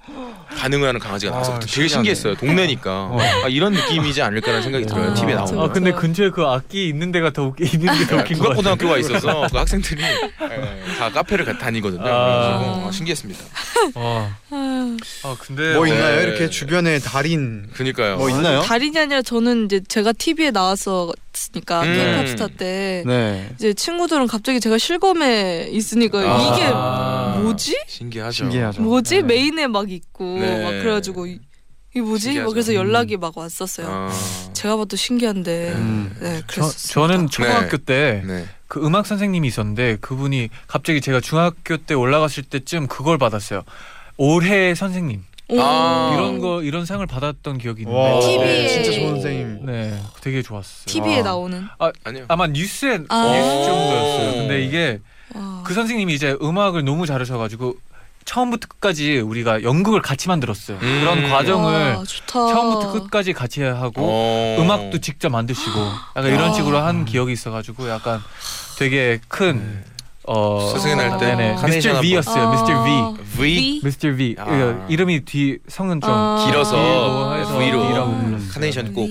반응을 0.57 0.89
하는 0.89 1.01
강아지가 1.01 1.33
나와서 1.33 1.55
아, 1.55 1.59
되게 1.59 1.67
신기하네. 1.73 1.89
신기했어요. 1.89 2.35
동네니까 2.37 2.91
아, 3.45 3.49
이런 3.49 3.73
느낌이지 3.73 4.21
않을까라는 4.23 4.63
생각이 4.63 4.87
들어요. 4.87 5.11
아, 5.11 5.15
TV에 5.15 5.35
나오면. 5.35 5.65
아 5.65 5.73
근데 5.73 5.91
그쵸. 5.91 6.01
근처에 6.03 6.31
그 6.31 6.43
악기 6.45 6.89
있는 6.89 7.13
데가 7.13 7.31
더 7.31 7.45
웃기 7.45 7.65
있는 7.65 7.93
게 7.99 8.07
더 8.07 8.17
웃긴 8.17 8.39
것 8.39 8.49
같아요. 8.49 8.57
국악고등학교가 8.57 8.99
있어서 8.99 9.47
그 9.51 9.57
학생들이 9.57 10.03
예, 10.03 10.95
다 10.99 11.11
카페를 11.11 11.45
가- 11.45 11.59
다니거든요. 11.59 12.03
아. 12.03 12.59
그래가지고 12.59 12.89
아, 12.89 12.91
신기했습니다. 12.93 13.41
어. 13.95 14.31
아유, 14.51 14.97
아 15.25 15.37
근데 15.39 15.75
뭐 15.75 15.85
어, 15.85 15.87
있나요? 15.87 16.17
네. 16.17 16.23
이렇게 16.25 16.51
주변에 16.51 16.99
달인 16.99 17.69
그니까요. 17.73 18.17
뭐 18.17 18.29
있나요? 18.31 18.63
달인이 18.63 18.99
아니라 18.99 19.23
저는 19.23 19.67
이제 19.67 19.81
제가 19.89 20.13
TV에 20.13 20.51
나 20.51 20.75
왔었으니까 21.41 21.83
음. 21.83 21.95
K-pop 21.95 22.27
스타 22.29 22.47
때 22.49 23.03
네. 23.07 23.49
이제 23.55 23.73
친구들은 23.73 24.27
갑자기 24.27 24.61
제가 24.61 24.77
실검에 24.77 25.69
있으니까 25.71 26.19
아. 26.21 27.35
이게 27.35 27.43
뭐지? 27.43 27.79
신기하죠. 27.87 28.33
신기하죠. 28.33 28.83
뭐지? 28.83 29.17
네. 29.17 29.23
메인에 29.23 29.67
막 29.67 29.91
있고 29.91 30.39
네. 30.39 30.63
막 30.63 30.71
그래가지고 30.71 31.27
이, 31.27 31.41
이 31.95 32.01
뭐지? 32.01 32.41
막 32.41 32.51
그래서 32.51 32.75
연락이 32.75 33.17
막 33.17 33.37
왔었어요. 33.37 33.87
아, 33.89 34.11
제가 34.53 34.77
봐도 34.77 34.97
신기한데 34.97 35.73
음. 35.73 36.17
네 36.21 36.43
저, 36.47 36.63
그랬었어요. 36.63 37.09
저는 37.09 37.29
초등학교 37.29 37.77
때 37.79 38.23
네. 38.27 38.47
그 38.69 38.85
음악 38.85 39.07
선생님이 39.07 39.49
있었는데 39.49 39.97
그분이 40.01 40.51
갑자기 40.67 41.01
제가 41.01 41.21
중학교 41.21 41.77
때 41.79 41.95
올라갔을 41.95 42.45
때쯤 42.45 42.87
그걸 42.87 43.19
받았어요. 43.19 43.63
올해 44.17 44.75
선생님 44.75 45.25
아. 45.59 46.13
이런 46.15 46.39
거 46.39 46.63
이런 46.63 46.85
상을 46.85 47.05
받았던 47.07 47.59
기억이 47.59 47.83
있는데 47.83 47.99
와, 47.99 48.21
TV에 48.21 48.69
진짜 48.69 48.93
좋은 48.93 49.09
선생님. 49.15 49.67
네 49.67 50.01
되게 50.21 50.43
좋았어요. 50.43 50.87
TV에 50.87 51.17
와. 51.19 51.23
나오는 51.23 51.67
아니요. 52.05 52.25
아마 52.29 52.47
뉴스에 52.47 53.01
아. 53.09 53.33
뉴스 53.33 53.67
정도였어요. 53.67 54.33
근데 54.35 54.65
이게 54.65 55.01
와. 55.35 55.63
그 55.65 55.75
선생님이 55.75 56.15
이제 56.15 56.37
음악을 56.43 56.85
너무 56.85 57.07
잘하셔가지고 57.07 57.75
처음부터 58.25 58.69
끝까지 58.69 59.19
우리가 59.19 59.63
연극을 59.63 60.03
같이 60.03 60.29
만들었어요. 60.29 60.77
음. 60.81 61.01
그런 61.01 61.31
과정을 61.31 61.95
와, 61.97 62.05
좋다. 62.05 62.33
처음부터 62.33 62.93
끝까지 62.93 63.33
같이 63.33 63.63
하고 63.63 64.03
어. 64.09 64.57
음악도 64.61 64.99
직접 64.99 65.31
만드시고 65.31 65.81
약간 66.17 66.27
이런 66.33 66.51
아. 66.51 66.53
식으로 66.53 66.79
한 66.79 67.05
기억이 67.05 67.33
있어가지고 67.33 67.89
약간 67.89 68.21
되게 68.79 69.21
큰 69.29 69.85
어, 70.33 70.71
스승의 70.75 70.95
날때 70.95 71.35
네네 71.35 71.57
Mr. 71.61 72.01
V였어요. 72.01 72.49
아. 72.49 72.53
Mr. 72.53 72.85
V. 72.85 73.25
V 73.37 73.81
Mr. 73.85 74.17
V. 74.17 74.37
아. 74.39 74.45
그 74.45 74.85
이름이 74.89 75.25
뒤 75.25 75.59
성은 75.67 76.01
좀 76.01 76.11
아. 76.13 76.45
길어서 76.47 76.77
V로 77.59 77.83
V라고 77.89 78.11
음. 78.11 78.25
불렀어요. 78.27 78.49
카네이션 78.53 78.93
꼭. 78.95 79.09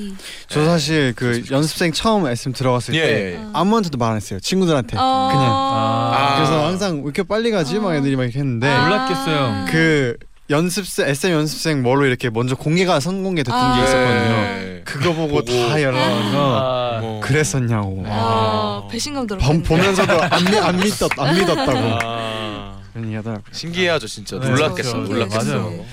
저 0.48 0.64
사실 0.64 1.14
그 1.16 1.44
연습생 1.52 1.92
처음 1.92 2.26
SM 2.26 2.54
들어갔을 2.54 2.94
예. 2.96 3.02
때 3.02 3.34
예. 3.34 3.40
아무한테도 3.54 3.98
말 3.98 4.10
안 4.12 4.16
했어요. 4.16 4.40
친구들한테 4.40 4.96
아. 4.98 5.30
그냥. 5.32 5.52
아. 5.52 6.36
그래서 6.38 6.66
항상 6.66 6.96
왜 6.98 7.02
이렇게 7.04 7.24
빨리 7.24 7.52
가지? 7.52 7.80
막 7.80 7.90
아. 7.90 7.96
애들이 7.96 8.16
막 8.16 8.24
이렇게 8.24 8.40
했는데 8.40 8.68
아. 8.68 8.84
놀랐겠어요. 8.88 9.66
그 9.70 10.16
연습생 10.50 11.08
SM 11.10 11.32
연습생 11.32 11.84
뭐로 11.84 12.06
이렇게 12.06 12.30
먼저 12.30 12.56
공개가 12.56 13.00
선공개 13.00 13.44
됐던 13.44 13.60
아. 13.60 13.76
게 13.78 13.84
있었거든요. 13.84 14.36
네. 14.42 14.82
그거 14.86 15.14
보고 15.14 15.28
보고. 15.36 15.46
다 15.46 15.82
연락 15.82 16.00
와서 16.00 16.58
아. 16.58 17.00
어. 17.04 17.22
그랬었냐고. 17.24 18.04
아, 18.08 18.88
배신감 18.90 19.28
들어. 19.28 19.38
범, 19.40 19.62
보면서도 19.62 20.22
안, 20.24 20.44
믿, 20.46 20.56
안 20.56 20.76
믿었 20.82 21.12
안 21.20 21.36
믿었다고 21.36 21.72
아. 22.02 22.82
그런 22.94 23.06
얘기 23.08 23.16
하더라고요. 23.16 23.44
신기하죠 23.52 24.08
진짜. 24.08 24.40
네, 24.40 24.50
놀랐겠어. 24.50 24.94
그렇죠. 24.94 25.14
놀랐겠어. 25.14 25.46
맞아요. 25.46 25.86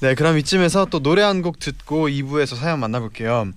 네, 0.00 0.14
그럼 0.14 0.38
이쯤에서 0.38 0.86
또 0.86 1.00
노래 1.00 1.22
한 1.22 1.42
곡 1.42 1.58
듣고 1.58 2.08
2부에서 2.08 2.56
사연 2.56 2.80
만나볼게요. 2.80 3.50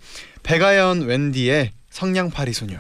백아연 0.43 1.03
웬디의 1.03 1.72
성냥팔이 1.91 2.51
소녀. 2.53 2.79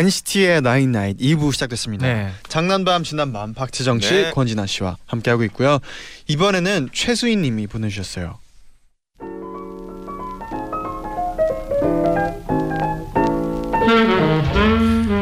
NCT의 0.00 0.62
나인 0.62 0.92
나잇 0.92 1.18
2부 1.18 1.52
시작됐습니다. 1.52 2.06
네. 2.06 2.30
장난 2.48 2.87
밤 2.87 3.04
진담 3.04 3.36
밤 3.36 3.52
박재정 3.52 4.00
씨, 4.00 4.14
네. 4.14 4.30
권진아 4.30 4.64
씨와 4.64 4.96
함께하고 5.04 5.44
있고요. 5.44 5.78
이번에는 6.26 6.88
최수인 6.90 7.42
님이 7.42 7.66
보내주셨어요. 7.66 8.38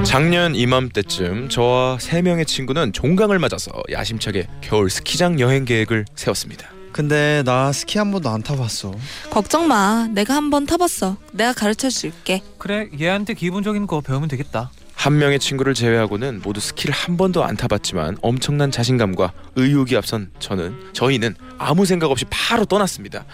작년 0.04 0.54
이맘때쯤 0.54 1.48
저와 1.48 1.98
세 1.98 2.22
명의 2.22 2.46
친구는 2.46 2.92
종강을 2.92 3.40
맞아서 3.40 3.72
야심차게 3.90 4.46
겨울 4.60 4.90
스키장 4.90 5.40
여행 5.40 5.64
계획을 5.64 6.04
세웠습니다. 6.14 6.77
근데 7.02 7.44
나 7.44 7.70
스키 7.70 7.96
한 7.98 8.10
번도 8.10 8.28
안 8.28 8.42
타봤어. 8.42 8.92
걱정 9.30 9.68
마. 9.68 10.08
내가 10.10 10.34
한 10.34 10.50
번 10.50 10.66
타봤어. 10.66 11.16
내가 11.32 11.52
가르쳐 11.52 11.88
줄게. 11.90 12.42
그래 12.58 12.88
얘한테 12.98 13.34
기본적인 13.34 13.86
거 13.86 14.00
배우면 14.00 14.28
되겠다. 14.28 14.72
한 14.96 15.16
명의 15.16 15.38
친구를 15.38 15.74
제외하고는 15.74 16.40
모두 16.42 16.58
스키를 16.58 16.92
한 16.92 17.16
번도 17.16 17.44
안 17.44 17.56
타봤지만 17.56 18.16
엄청난 18.20 18.72
자신감과 18.72 19.32
의욕이 19.54 19.96
앞선 19.96 20.32
저는 20.40 20.74
저희는 20.92 21.36
아무 21.56 21.86
생각 21.86 22.10
없이 22.10 22.24
바로 22.30 22.64
떠났습니다. 22.64 23.26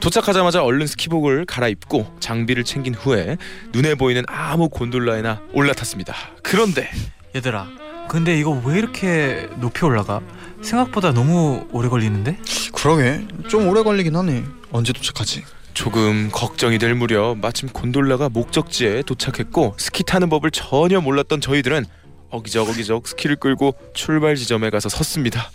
도착하자마자 0.00 0.62
얼른 0.64 0.86
스키복을 0.86 1.44
갈아입고 1.44 2.16
장비를 2.20 2.64
챙긴 2.64 2.94
후에 2.94 3.36
눈에 3.74 3.96
보이는 3.96 4.22
아무 4.28 4.70
곤돌라에나 4.70 5.42
올라탔습니다. 5.52 6.14
그런데 6.42 6.90
얘들아 7.36 7.68
근데 8.08 8.38
이거 8.38 8.50
왜 8.64 8.78
이렇게 8.78 9.48
높이 9.56 9.84
올라가? 9.84 10.20
생각보다 10.64 11.12
너무 11.12 11.66
오래 11.72 11.88
걸리는데? 11.88 12.38
그러게 12.74 13.26
좀 13.48 13.68
오래 13.68 13.82
걸리긴 13.82 14.16
하네. 14.16 14.44
언제 14.72 14.92
도착하지? 14.92 15.44
조금 15.74 16.30
걱정이 16.32 16.78
될 16.78 16.94
무렵 16.94 17.36
마침 17.38 17.68
곤돌라가 17.68 18.28
목적지에 18.28 19.02
도착했고 19.02 19.74
스키 19.78 20.04
타는 20.04 20.28
법을 20.28 20.50
전혀 20.52 21.00
몰랐던 21.00 21.40
저희들은 21.40 21.84
어기적 22.30 22.68
어기적 22.68 23.06
스키를 23.08 23.36
끌고 23.36 23.74
출발 23.92 24.36
지점에 24.36 24.70
가서 24.70 24.88
섰습니다. 24.88 25.50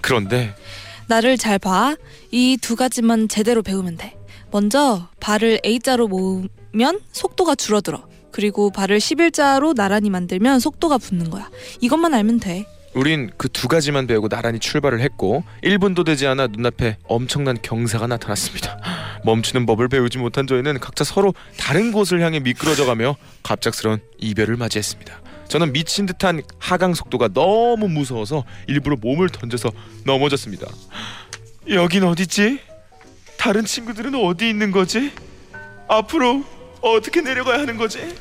그런데 0.00 0.54
나를 1.06 1.36
잘 1.38 1.58
봐. 1.58 1.96
이 2.30 2.56
두 2.60 2.76
가지만 2.76 3.28
제대로 3.28 3.62
배우면 3.62 3.96
돼. 3.96 4.16
먼저 4.52 5.08
발을 5.20 5.60
A자로 5.64 6.08
모으면 6.08 7.00
속도가 7.12 7.54
줄어들어. 7.54 8.08
그리고 8.32 8.70
발을 8.70 8.98
11자로 8.98 9.74
나란히 9.74 10.08
만들면 10.10 10.60
속도가 10.60 10.98
붙는 10.98 11.30
거야. 11.30 11.48
이것만 11.80 12.14
알면 12.14 12.38
돼. 12.40 12.64
우린 12.94 13.30
그 13.36 13.48
두 13.48 13.68
가지만 13.68 14.06
배우고 14.06 14.28
나란히 14.28 14.58
출발을 14.58 15.00
했고 15.00 15.44
1분도 15.62 16.04
되지 16.04 16.26
않아 16.26 16.48
눈앞에 16.48 16.96
엄청난 17.04 17.58
경사가 17.60 18.06
나타났습니다. 18.06 18.78
멈추는 19.24 19.66
법을 19.66 19.88
배우지 19.88 20.18
못한 20.18 20.46
저희는 20.46 20.80
각자 20.80 21.04
서로 21.04 21.34
다른 21.58 21.92
곳을 21.92 22.22
향해 22.22 22.40
미끄러져가며 22.40 23.16
갑작스러운 23.42 24.00
이별을 24.18 24.56
맞이했습니다. 24.56 25.20
저는 25.48 25.72
미친 25.72 26.06
듯한 26.06 26.42
하강 26.58 26.94
속도가 26.94 27.28
너무 27.34 27.88
무서워서 27.88 28.44
일부러 28.66 28.96
몸을 28.96 29.28
던져서 29.28 29.70
넘어졌습니다. 30.04 30.66
여긴 31.68 32.04
어디지? 32.04 32.60
다른 33.36 33.64
친구들은 33.64 34.14
어디 34.14 34.48
있는 34.48 34.70
거지? 34.70 35.12
앞으로 35.88 36.44
어떻게 36.80 37.20
내려가야 37.20 37.58
하는 37.60 37.76
거지? 37.76 38.14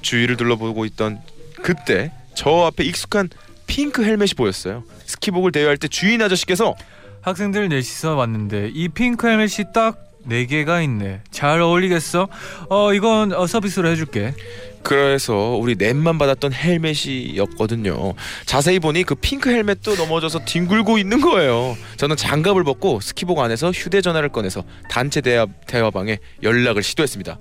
주위를 0.00 0.36
둘러보고 0.36 0.84
있던 0.86 1.20
그때 1.62 2.12
저 2.34 2.64
앞에 2.66 2.84
익숙한 2.84 3.28
핑크 3.68 4.04
헬멧이 4.04 4.30
보였어요. 4.36 4.82
스키복을 5.06 5.52
대여할 5.52 5.76
때 5.76 5.86
주인 5.86 6.20
아저씨께서 6.20 6.74
학생들 7.20 7.68
넷이서 7.68 8.16
왔는데 8.16 8.72
이 8.74 8.88
핑크 8.88 9.28
헬멧이 9.28 9.72
딱 9.72 10.08
네 10.28 10.44
개가 10.44 10.82
있네. 10.82 11.22
잘 11.30 11.60
어울리겠어? 11.60 12.28
어 12.68 12.92
이건 12.92 13.32
어, 13.32 13.46
서비스로 13.46 13.88
해줄게. 13.88 14.34
그래서 14.82 15.34
우리 15.56 15.74
넷만 15.74 16.18
받았던 16.18 16.52
헬멧이었거든요. 16.52 18.14
자세히 18.44 18.78
보니 18.78 19.04
그 19.04 19.14
핑크 19.14 19.50
헬멧도 19.50 19.96
넘어져서 19.96 20.40
뒹굴고 20.44 20.98
있는 20.98 21.20
거예요. 21.20 21.76
저는 21.96 22.16
장갑을 22.16 22.62
벗고 22.64 23.00
스키복 23.00 23.38
안에서 23.38 23.70
휴대전화를 23.70 24.28
꺼내서 24.28 24.64
단체 24.90 25.20
대화, 25.22 25.46
대화방에 25.66 26.18
연락을 26.42 26.82
시도했습니다. 26.82 27.38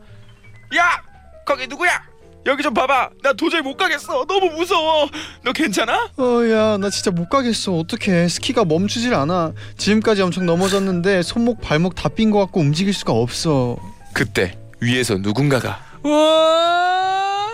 야! 0.77 1.01
거기 1.45 1.67
누구야? 1.67 2.01
여기 2.47 2.63
좀 2.63 2.73
봐봐. 2.73 3.09
나 3.23 3.33
도저히 3.33 3.61
못 3.61 3.75
가겠어. 3.75 4.25
너무 4.25 4.49
무서워. 4.51 5.09
너 5.43 5.51
괜찮아? 5.51 6.09
어야 6.17 6.77
나 6.77 6.89
진짜 6.89 7.11
못 7.11 7.27
가겠어. 7.29 7.73
어떡해 7.77 8.27
스키가 8.29 8.63
멈추질 8.65 9.13
않아. 9.13 9.51
지금까지 9.77 10.21
엄청 10.21 10.45
넘어졌는데 10.45 11.21
손목 11.23 11.61
발목 11.61 11.93
다 11.95 12.07
삔 12.09 12.31
것 12.31 12.39
같고 12.39 12.61
움직일 12.61 12.93
수가 12.93 13.11
없어. 13.13 13.77
그때 14.13 14.57
위에서 14.79 15.17
누군가가 15.17 15.79
와! 16.03 17.47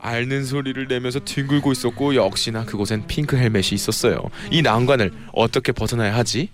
앓는 0.00 0.46
소리를 0.46 0.86
내면서 0.88 1.20
뒹굴고 1.20 1.72
있었고 1.72 2.14
역시나 2.14 2.64
그곳엔 2.64 3.06
핑크 3.06 3.36
헬멧이 3.36 3.68
있었어요. 3.72 4.22
이 4.50 4.62
난관을 4.62 5.12
어떻게 5.34 5.72
벗어나야 5.72 6.16
하지? 6.16 6.48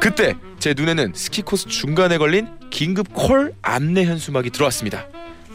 그때 0.00 0.34
제 0.60 0.74
눈에는 0.76 1.12
스키 1.14 1.42
코스 1.42 1.66
중간에 1.66 2.18
걸린 2.18 2.46
긴급 2.70 3.12
콜 3.12 3.54
안내 3.62 4.04
현수막이 4.04 4.50
들어왔습니다. 4.50 5.06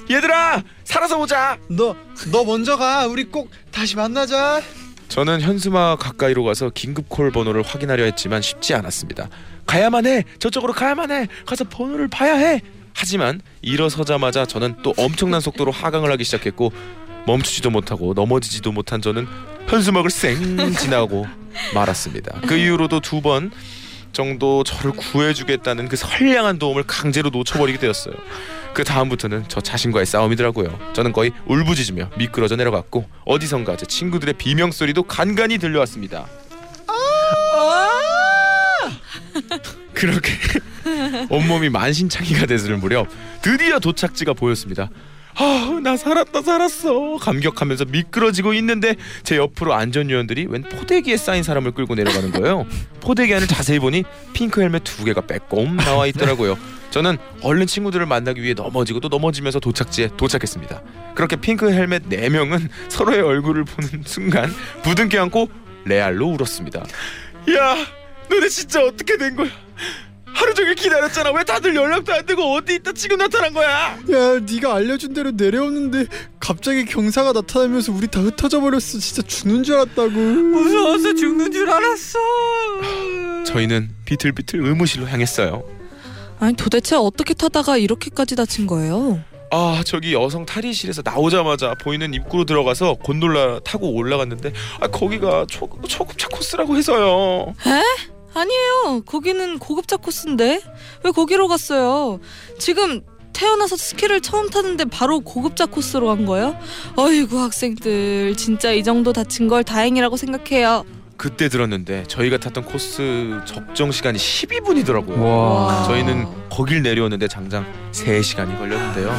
얘들아 0.10 0.64
살아서 0.84 1.20
오자. 1.20 1.58
너 1.70 1.96
너 2.32 2.44
먼저 2.44 2.76
가. 2.78 3.06
우리 3.08 3.24
꼭 3.26 3.50
다시 3.72 3.96
만나자. 3.96 4.62
저는 5.08 5.42
현수막 5.42 5.98
가까이로 6.00 6.44
가서 6.44 6.70
긴급 6.70 7.08
콜 7.10 7.32
번호를 7.32 7.64
확인하려 7.64 8.04
했지만 8.04 8.42
쉽지 8.42 8.74
않았습니다. 8.74 9.30
가야만 9.66 10.06
해. 10.06 10.24
저쪽으로 10.40 10.74
가야만 10.74 11.12
해. 11.12 11.28
가서 11.46 11.64
번호를 11.64 12.08
봐야 12.10 12.36
해. 12.36 12.62
하지만 12.94 13.42
일어서자마자 13.62 14.46
저는 14.46 14.76
또 14.84 14.94
엄청난 14.98 15.40
속도로 15.42 15.72
하강을 15.72 16.12
하기 16.12 16.24
시작했고 16.24 16.72
멈추지도 17.26 17.70
못하고 17.70 18.14
넘어지지도 18.14 18.72
못한 18.72 19.02
저는 19.02 19.28
현수막을 19.68 20.10
쌩 20.10 20.74
지나고 20.76 21.26
말았습니다. 21.74 22.42
그 22.48 22.56
이후로도 22.58 23.00
두 23.00 23.22
번 23.22 23.52
정도 24.12 24.64
저를 24.64 24.92
구해주겠다는 24.92 25.88
그 25.88 25.96
선량한 25.96 26.58
도움을 26.58 26.84
강제로 26.84 27.30
놓쳐버리게 27.30 27.78
되었어요. 27.78 28.16
그 28.74 28.84
다음부터는 28.84 29.46
저 29.48 29.62
자신과의 29.62 30.06
싸움이더라고요. 30.06 30.78
저는 30.94 31.12
거의 31.12 31.32
울부짖으며 31.48 32.12
미끄러져 32.18 32.56
내려갔고 32.56 33.10
어디선가 33.26 33.78
제 33.78 33.86
친구들의 33.86 34.36
비명 34.36 34.72
소리도 34.72 35.04
간간히 35.04 35.58
들려왔습니다. 35.58 36.28
그렇게 39.94 40.32
온몸이 41.30 41.70
만신창이가 41.70 42.46
됐을 42.46 42.78
무렵 42.78 43.08
드디어 43.42 43.80
도착지가 43.80 44.34
보였습니다. 44.34 44.90
아, 45.42 45.80
나 45.82 45.96
살았다 45.96 46.42
살았어. 46.42 47.16
감격하면서 47.18 47.86
미끄러지고 47.86 48.54
있는데 48.56 48.96
제 49.24 49.38
옆으로 49.38 49.74
안전요원들이 49.74 50.48
웬 50.50 50.64
포대기에 50.64 51.16
쌓인 51.16 51.44
사람을 51.44 51.72
끌고 51.72 51.96
내려가는 51.96 52.32
거예요. 52.32 52.66
포대기 53.00 53.34
안을 53.34 53.48
자세히 53.48 53.80
보니 53.80 54.04
핑크 54.34 54.62
헬멧 54.62 54.84
두 54.84 55.06
개가 55.06 55.22
빼꼼 55.22 55.78
나와 55.78 56.08
있더라고요. 56.08 56.58
저는 56.92 57.18
얼른 57.42 57.68
친구들을 57.68 58.06
만나기 58.06 58.42
위해 58.42 58.54
넘어지고 58.54 59.00
또 59.00 59.08
넘어지면서 59.08 59.62
도착지에 59.62 60.10
도착했습니다. 60.18 60.82
그렇게 61.16 61.38
핑크 61.38 61.72
헬멧 61.72 62.04
네 62.10 62.30
명은 62.30 62.68
서로의 62.90 63.22
얼굴을 63.22 63.64
보는 63.64 64.04
순간 64.06 64.54
부둥켜 64.84 65.22
안고 65.22 65.50
레알로 65.86 66.28
울었습니다. 66.28 66.82
야, 66.82 67.76
너네 68.30 68.50
진짜 68.50 68.84
어떻게 68.84 69.18
된 69.18 69.38
거야? 69.38 69.50
하루 70.40 70.54
종일 70.54 70.74
기다렸잖아. 70.76 71.32
왜 71.32 71.44
다들 71.44 71.76
연락도 71.76 72.14
안 72.14 72.26
되고 72.26 72.42
어디 72.54 72.76
있다 72.76 72.94
지금 72.94 73.18
나타난 73.18 73.54
거야? 73.54 73.98
야 74.12 74.40
네가 74.50 74.74
알려준 74.76 75.14
대로 75.14 75.32
내려오는데 75.32 76.06
갑자기 76.40 76.86
경사가 76.86 77.34
나타나면서 77.34 77.92
우리 77.92 78.08
다 78.08 78.22
흩어져 78.22 78.62
버렸어. 78.62 79.00
진짜 79.00 79.22
죽는 79.22 79.64
줄 79.64 79.76
알았다고. 79.76 80.10
무서워서 80.10 81.14
죽는 81.14 81.52
줄 81.52 81.70
알았어. 81.70 82.20
저희는 83.46 83.90
비틀비틀 84.06 84.66
의무실로 84.66 85.08
향했어요. 85.08 85.64
아니 86.40 86.54
도대체 86.54 86.96
어떻게 86.96 87.34
타다가 87.34 87.76
이렇게까지 87.78 88.38
다친 88.38 88.66
거예요? 88.66 89.20
아 89.52 89.82
저기 89.86 90.14
여성 90.14 90.46
탈의실에서 90.46 91.02
나오자마자 91.04 91.74
보이는 91.82 92.14
입구로 92.14 92.46
들어가서 92.46 92.94
곤돌라 93.04 93.60
타고 93.66 93.92
올라갔는데 93.94 94.54
아 94.80 94.88
거기가 94.88 95.46
초, 95.50 95.68
초급차 95.86 96.30
코스라고 96.30 96.78
해서요. 96.78 97.54
아니에요. 98.34 99.02
거기는 99.06 99.60
고급차 99.60 99.98
코스인데 99.98 100.62
왜 101.04 101.12
거기로 101.12 101.48
갔어요? 101.48 102.20
지금 102.58 103.02
태어나서 103.34 103.78
스키를 103.78 104.22
처음 104.22 104.50
타는데 104.50 104.86
바로 104.86 105.20
고급차 105.22 105.66
코스로 105.66 106.08
간 106.08 106.26
거예요? 106.26 106.58
어이구 106.96 107.40
학생들 107.40 108.36
진짜 108.36 108.72
이 108.72 108.84
정도 108.84 109.14
다친 109.14 109.48
걸 109.48 109.64
다행이라고 109.64 110.18
생각해요. 110.18 110.84
그때 111.16 111.50
들었는데 111.50 112.04
저희가 112.08 112.38
탔던 112.38 112.64
코스 112.66 113.42
적정 113.46 113.92
시간이 113.92 114.18
12분이더라고요. 114.18 115.22
와. 115.22 115.84
저희는 115.88 116.28
거길 116.50 116.82
내려오는데 116.82 117.28
장장 117.28 117.66
3시간이 117.92 118.58
걸렸는데요. 118.58 119.10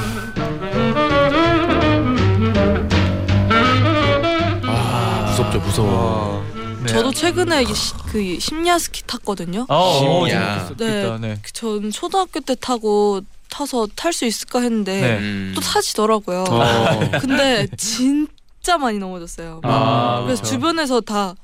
아 4.65 5.25
무섭죠 5.29 5.59
무서워. 5.61 6.40
네. 6.83 6.87
저도 6.89 7.13
최근에 7.13 7.63
이 7.63 7.75
시- 7.75 7.95
그 8.11 8.39
심야 8.41 8.79
스키 8.79 9.03
탔거든요. 9.07 9.67
어, 9.69 9.75
어, 9.77 10.27
심야. 10.27 10.69
재밌겠다. 10.69 11.19
네. 11.19 11.29
네. 11.35 11.43
전 11.53 11.91
초등학교 11.91 12.41
때 12.41 12.55
타고 12.59 13.21
타서 13.51 13.89
탈 13.97 14.13
수 14.13 14.25
있을까 14.27 14.61
했는데 14.61 15.01
네. 15.01 15.19
음. 15.19 15.53
또 15.55 15.61
타지더라고요. 15.61 16.45
어. 16.49 17.11
근데 17.21 17.67
진짜 17.77 18.79
많이 18.79 18.99
넘어졌어요. 18.99 19.61
아, 19.65 20.23
그래서 20.25 20.43
그렇죠. 20.43 20.55
주변에서 20.57 21.01
다 21.01 21.35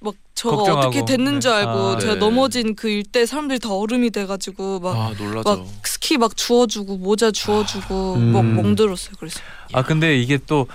막 0.00 0.14
저가 0.34 0.56
걱정하고. 0.56 0.88
어떻게 0.88 1.04
됐는 1.06 1.40
줄 1.40 1.50
네. 1.50 1.56
알고 1.58 1.70
아, 1.72 1.98
제가 1.98 2.14
네. 2.14 2.20
넘어진 2.20 2.74
그 2.74 2.90
일대 2.90 3.24
사람들이 3.24 3.58
다 3.58 3.70
얼음이 3.72 4.10
돼가지고 4.10 4.80
막아 4.80 5.14
놀라죠. 5.16 5.42
막 5.48 5.66
스키 5.84 6.18
막 6.18 6.36
주워주고 6.36 6.98
모자 6.98 7.30
주워주고 7.30 8.14
음. 8.16 8.32
막 8.32 8.44
멍들었어요. 8.44 9.14
그래서 9.18 9.40
아 9.72 9.82
근데 9.82 10.18
이게 10.18 10.36
또 10.46 10.66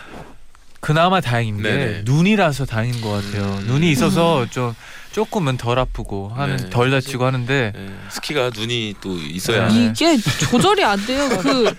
그나마 0.79 1.19
다행인 1.21 1.57
게 1.57 1.63
네네. 1.63 2.01
눈이라서 2.05 2.65
다행인 2.65 3.01
것 3.01 3.09
같아요. 3.11 3.43
음. 3.59 3.65
눈이 3.67 3.91
있어서 3.91 4.45
좀 4.49 4.73
조금은 5.11 5.57
덜 5.57 5.79
아프고 5.79 6.29
하는 6.29 6.55
네. 6.57 6.69
덜 6.69 6.91
다치고 6.91 7.25
하는데 7.25 7.73
네, 7.75 7.89
스키가 8.09 8.51
눈이 8.55 8.95
또 9.01 9.17
있어야. 9.17 9.67
네. 9.67 9.87
이게 9.91 10.17
조절이 10.17 10.83
안 10.83 11.03
돼요. 11.05 11.27
그 11.41 11.75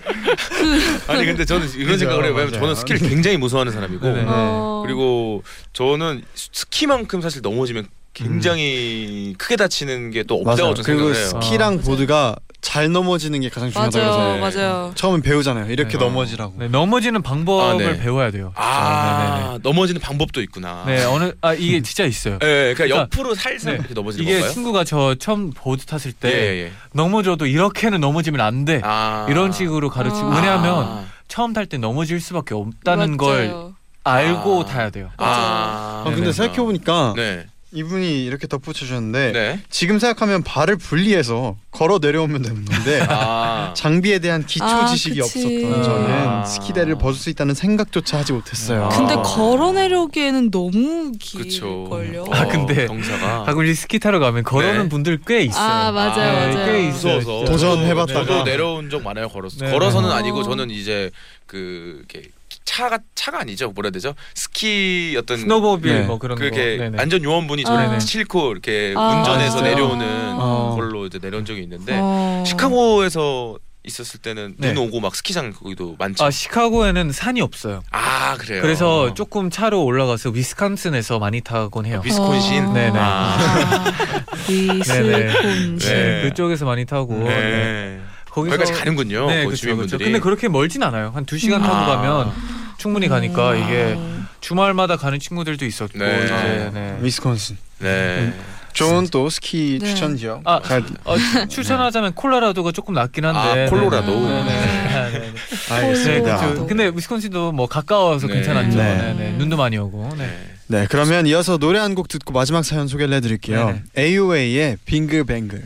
아니 1.07 1.25
근데 1.25 1.45
저는 1.45 1.67
이런 1.73 1.87
그죠, 1.93 1.99
생각을 1.99 2.25
해요. 2.25 2.33
왜냐면. 2.35 2.59
저는 2.59 2.75
스키를 2.75 3.07
굉장히 3.09 3.37
무서워하는 3.37 3.71
사람이고 3.71 4.05
네네. 4.05 4.23
어, 4.27 4.83
그리고 4.85 5.43
저는 5.73 6.23
스키만큼 6.35 7.21
사실 7.21 7.41
넘어지면 7.41 7.87
굉장히 8.13 9.33
크게 9.37 9.55
다치는 9.55 10.11
게 10.11 10.23
또 10.23 10.35
없다고 10.35 10.61
맞아요. 10.61 10.73
저는 10.75 10.83
그리고 10.83 11.15
해요. 11.15 11.27
스키랑 11.41 11.79
보드가 11.81 12.35
잘 12.61 12.91
넘어지는 12.91 13.41
게 13.41 13.49
가장 13.49 13.71
중요하다고 13.71 14.05
맞아요, 14.05 14.45
해서 14.45 14.59
맞아요. 14.59 14.91
처음엔 14.95 15.21
배우잖아요. 15.23 15.71
이렇게 15.71 15.97
네. 15.97 16.05
넘어지라고. 16.05 16.53
네, 16.59 16.67
넘어지는 16.67 17.21
방법을 17.23 17.63
아, 17.63 17.91
네. 17.91 17.99
배워야 17.99 18.29
돼요. 18.31 18.53
아 18.55 19.57
넘어지는 19.63 19.99
방법도 19.99 20.41
있구나. 20.43 20.83
네, 20.85 20.97
네, 20.97 21.03
어느 21.05 21.33
아 21.41 21.53
이게 21.53 21.81
진짜 21.81 22.05
있어요. 22.05 22.37
네, 22.39 22.73
그러니까 22.73 22.83
그러니까, 22.83 22.99
옆으로 23.01 23.35
살살 23.35 23.73
네. 23.73 23.79
이렇게 23.79 23.93
넘어지는 23.93 24.23
이게 24.23 24.33
건가요? 24.35 24.53
친구가 24.53 24.83
저 24.83 25.15
처음 25.15 25.51
보드 25.51 25.85
탔을 25.85 26.13
때 26.13 26.29
예, 26.29 26.33
예, 26.33 26.61
예. 26.65 26.71
넘어져도 26.93 27.47
이렇게는 27.47 27.99
넘어지면 27.99 28.39
안 28.39 28.63
돼. 28.63 28.79
아 28.83 29.25
이런 29.29 29.51
식으로 29.51 29.89
가르치고 29.89 30.31
아. 30.31 30.35
왜냐하면 30.35 31.05
처음 31.27 31.53
탈 31.53 31.65
때 31.65 31.77
넘어질 31.77 32.21
수밖에 32.21 32.53
없다는 32.53 33.17
걸 33.17 33.47
맞아요. 33.47 33.73
알고 34.03 34.61
아. 34.61 34.65
타야 34.65 34.89
돼요. 34.89 35.09
아, 35.17 36.03
아, 36.05 36.11
근데. 36.11 36.31
생각해 36.31 36.57
보니까 36.61 37.13
네, 37.15 37.45
이분이 37.73 38.25
이렇게 38.25 38.47
덧붙여 38.47 38.79
주셨는데 38.79 39.31
네. 39.31 39.59
지금 39.69 39.97
생각하면 39.97 40.43
발을 40.43 40.75
분리해서 40.75 41.55
걸어 41.71 41.99
내려오면 41.99 42.41
되는 42.41 42.65
건데 42.65 43.01
아, 43.07 43.73
장비에 43.77 44.19
대한 44.19 44.45
기초 44.45 44.65
아, 44.65 44.85
지식이 44.87 45.21
그치. 45.21 45.39
없었던 45.39 45.83
저는 45.83 46.11
아. 46.11 46.43
스키대를 46.43 46.97
벗을 46.97 47.19
수 47.21 47.29
있다는 47.29 47.55
생각조차 47.55 48.19
하지 48.19 48.33
못했어요. 48.33 48.89
근데 48.91 49.13
아. 49.13 49.21
걸어 49.21 49.71
내려오기에는 49.71 50.51
너무. 50.51 51.13
길걸요. 51.17 52.25
아, 52.31 52.45
근데 52.47 52.87
경사가 52.87 53.43
가끔 53.43 53.65
이 53.65 53.73
스키 53.73 53.99
타러 53.99 54.19
가면 54.19 54.43
걸어오는 54.43 54.83
네. 54.83 54.89
분들 54.89 55.19
꽤 55.25 55.41
있어요. 55.43 55.63
아, 55.63 55.91
맞아요, 55.91 56.49
네, 56.49 56.53
맞아요. 56.55 56.71
꽤 56.71 56.87
있어요. 56.89 57.45
도전해봤다가. 57.45 58.25
저도 58.25 58.43
내려온 58.43 58.89
적 58.89 59.01
많아요. 59.01 59.29
걸어서 59.29 59.65
네, 59.65 59.71
걸어서는 59.71 60.09
네. 60.09 60.15
아니고 60.15 60.39
어. 60.39 60.43
저는 60.43 60.69
이제 60.71 61.09
그 61.45 62.03
이렇게 62.09 62.29
차가 62.65 62.99
차가 63.15 63.41
아니죠. 63.41 63.71
뭐라 63.71 63.87
해야 63.87 63.91
되죠? 63.91 64.13
스키 64.33 65.15
어떤 65.17 65.37
스노모빌 65.39 65.93
네. 65.93 66.01
뭐 66.03 66.19
그런 66.19 66.37
그렇게 66.37 66.77
거. 66.77 66.83
네네. 66.83 66.97
안전 67.01 67.23
요원분이 67.23 67.63
저를 67.63 67.85
아. 67.85 67.99
싣고 67.99 68.51
이렇게 68.51 68.93
아, 68.95 69.17
운전해서 69.17 69.57
진짜요? 69.57 69.73
내려오는 69.73 70.35
어. 70.39 70.75
걸로 70.75 71.05
이제 71.05 71.19
내려온 71.21 71.45
적이 71.45 71.63
있는데 71.63 71.97
어. 72.01 72.43
시카고에서 72.45 73.57
있었을 73.83 74.19
때는 74.19 74.55
네. 74.57 74.73
눈 74.73 74.87
오고 74.87 74.99
막 74.99 75.15
스키장 75.15 75.53
거기도 75.53 75.95
많죠. 75.97 76.23
아 76.23 76.29
시카고에는 76.29 77.11
산이 77.11 77.41
없어요. 77.41 77.81
아 77.89 78.37
그래요. 78.37 78.61
그래서 78.61 79.13
조금 79.15 79.49
차로 79.49 79.83
올라가서 79.83 80.29
위스콘신에서 80.29 81.17
많이 81.17 81.41
타곤 81.41 81.87
해요. 81.87 82.01
위스콘신. 82.05 82.65
어. 82.65 82.73
네네. 82.73 82.99
아. 82.99 83.91
위스콘신. 84.47 85.77
네. 85.79 86.21
그쪽에서 86.29 86.65
많이 86.65 86.85
타고 86.85 87.15
네. 87.15 87.99
네. 88.31 88.35
거기서 88.35 88.57
거기까지 88.57 88.73
가는군요. 88.73 89.27
네, 89.27 89.43
그 89.43 89.47
그렇죠, 89.47 89.47
그렇죠. 89.47 89.57
주민분들이. 89.61 90.03
근데 90.05 90.19
그렇게 90.19 90.47
멀진 90.47 90.83
않아요. 90.83 91.11
한 91.13 91.25
두 91.25 91.37
시간 91.37 91.61
타고 91.61 91.75
아. 91.75 91.97
가면 91.97 92.31
충분히 92.77 93.07
가니까 93.07 93.55
이게 93.55 93.93
음. 93.93 94.25
주말마다 94.39 94.95
가는 94.97 95.19
친구들도 95.19 95.65
있었고 95.65 95.97
네. 95.99 96.23
이제 96.23 96.71
네. 96.73 96.97
위스콘신. 97.01 97.57
네. 97.79 98.33
좋은 98.73 99.05
또 99.11 99.29
스키 99.29 99.79
네. 99.81 99.87
추천 99.89 100.15
지역. 100.15 100.41
아, 100.45 100.61
잘 100.63 100.81
어, 101.03 101.15
추천하자면 101.49 102.13
콜로라도가 102.13 102.71
조금 102.71 102.93
낫긴 102.93 103.25
한데. 103.25 103.65
아, 103.65 103.69
콜로라도. 103.69 104.11
네, 104.29 104.43
네, 104.43 104.43
네, 104.43 105.09
네, 105.11 105.19
네. 105.19 105.73
알겠습니다. 105.75 106.53
네. 106.53 106.65
근데 106.67 106.91
위스콘신도 106.95 107.51
뭐 107.51 107.67
가까워서 107.67 108.27
네. 108.27 108.35
괜찮았죠. 108.35 108.77
네. 108.77 108.95
네. 108.97 109.13
네, 109.13 109.31
눈도 109.37 109.57
많이 109.57 109.77
오고. 109.77 110.15
네. 110.17 110.25
네. 110.25 110.79
네, 110.79 110.87
그러면 110.89 111.27
이어서 111.27 111.57
노래 111.57 111.79
한 111.79 111.95
곡 111.95 112.07
듣고 112.07 112.31
마지막 112.31 112.63
사연 112.63 112.87
소개를 112.87 113.13
해드릴게요. 113.15 113.65
네네. 113.65 113.83
AOA의 113.97 114.77
빙글뱅글. 114.85 115.63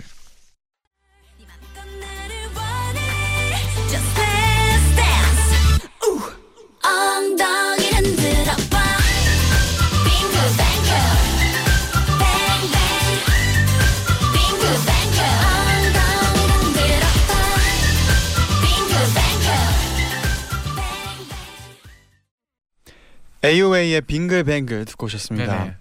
AOA의 23.45 24.01
빙글뱅글 24.01 24.85
듣고 24.85 25.05
오셨습니다. 25.05 25.57
네네. 25.57 25.75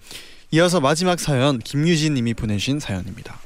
이어서 0.52 0.80
마지막 0.80 1.18
사연 1.18 1.58
김유진 1.58 2.14
님이 2.14 2.34
보내신 2.34 2.78
사연입니다. 2.78 3.38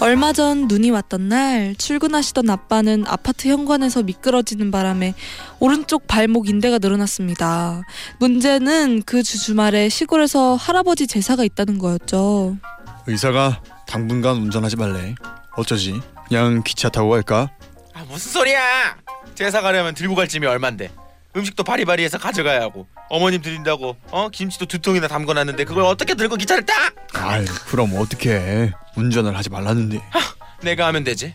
얼마 0.00 0.32
전 0.32 0.68
눈이 0.68 0.90
왔던 0.90 1.28
날 1.28 1.74
출근하시던 1.76 2.48
아빠는 2.48 3.04
아파트 3.08 3.48
현관에서 3.48 4.04
미끄러지는 4.04 4.70
바람에 4.70 5.14
오른쪽 5.58 6.06
발목 6.06 6.48
인대가 6.48 6.78
늘어났습니다. 6.78 7.82
문제는 8.20 9.02
그 9.02 9.22
주 9.28 9.38
주말에 9.38 9.88
시골에서 9.90 10.54
할아버지 10.54 11.06
제사가 11.06 11.44
있다는 11.44 11.78
거였죠. 11.78 12.56
의사가 13.06 13.60
당분간 13.86 14.36
운전하지 14.36 14.76
말래. 14.76 15.14
어쩌지? 15.58 16.00
그냥 16.28 16.62
기차 16.62 16.88
타고 16.88 17.10
갈까? 17.10 17.50
아 17.92 18.04
무슨 18.08 18.30
소리야? 18.30 18.96
제사 19.34 19.60
가려면 19.60 19.92
들고 19.94 20.14
갈 20.14 20.28
짐이 20.28 20.46
얼만데? 20.46 20.90
음식도 21.36 21.64
바리바리해서 21.64 22.18
가져가야 22.18 22.60
하고 22.62 22.86
어머님 23.10 23.42
드린다고 23.42 23.96
어 24.12 24.28
김치도 24.28 24.66
두 24.66 24.78
통이나 24.78 25.08
담궈놨는데 25.08 25.64
그걸 25.64 25.82
어떻게 25.82 26.14
들고 26.14 26.36
기차를 26.36 26.64
타? 26.64 26.72
아이, 27.14 27.44
그럼 27.66 27.92
어떻게 27.98 28.72
운전을 28.96 29.36
하지 29.36 29.50
말라는데. 29.50 30.00
내가 30.62 30.86
하면 30.88 31.04
되지. 31.04 31.34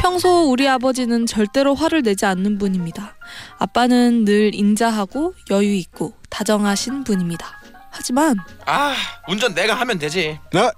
평소 0.00 0.50
우리 0.50 0.68
아버지는 0.68 1.24
절대로 1.26 1.74
화를 1.74 2.02
내지 2.02 2.26
않는 2.26 2.58
분입니다. 2.58 3.16
아빠는 3.58 4.24
늘 4.24 4.54
인자하고 4.54 5.34
여유 5.50 5.72
있고 5.74 6.14
다정하신 6.30 7.04
분입니다. 7.04 7.46
하지만 7.90 8.36
아 8.66 8.94
운전 9.28 9.54
내가 9.54 9.74
하면 9.80 9.98
되지. 9.98 10.38
나 10.52 10.70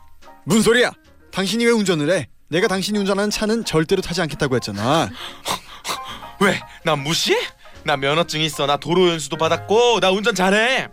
무슨 0.44 0.62
소리야? 0.62 0.92
당신이 1.32 1.64
왜 1.66 1.72
운전을 1.72 2.10
해? 2.10 2.28
내가 2.48 2.66
당신이 2.66 2.98
운전하는 2.98 3.30
차는 3.30 3.64
절대로 3.64 4.00
타지 4.00 4.22
않겠다고 4.22 4.54
했잖아. 4.56 5.10
왜? 6.40 6.60
난 6.84 7.00
무시해? 7.00 7.38
나 7.84 7.96
면허증 7.96 8.40
있어. 8.40 8.66
나 8.66 8.76
도로 8.76 9.08
연수도 9.08 9.36
받았고 9.36 10.00
나 10.00 10.10
운전 10.10 10.34
잘해. 10.34 10.88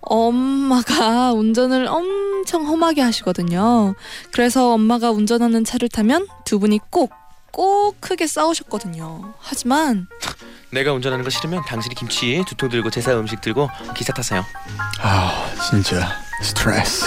엄마가 0.00 1.32
운전을 1.32 1.86
엄청 1.86 2.66
험하게 2.66 3.02
하시거든요. 3.02 3.94
그래서 4.32 4.72
엄마가 4.72 5.10
운전하는 5.10 5.64
차를 5.64 5.88
타면 5.88 6.26
두 6.44 6.58
분이 6.58 6.80
꼭, 6.90 7.12
꼭 7.50 8.00
크게 8.00 8.26
싸우셨거든요. 8.26 9.34
하지만 9.40 10.06
내가 10.70 10.92
운전하는 10.92 11.24
거 11.24 11.30
싫으면 11.30 11.62
당신이 11.64 11.94
김치 11.94 12.42
두통 12.46 12.68
들고 12.68 12.90
제사 12.90 13.18
음식 13.18 13.40
들고 13.40 13.68
기차 13.96 14.12
타세요. 14.12 14.44
아, 15.00 15.50
진짜 15.70 16.08
스트레스. 16.42 17.06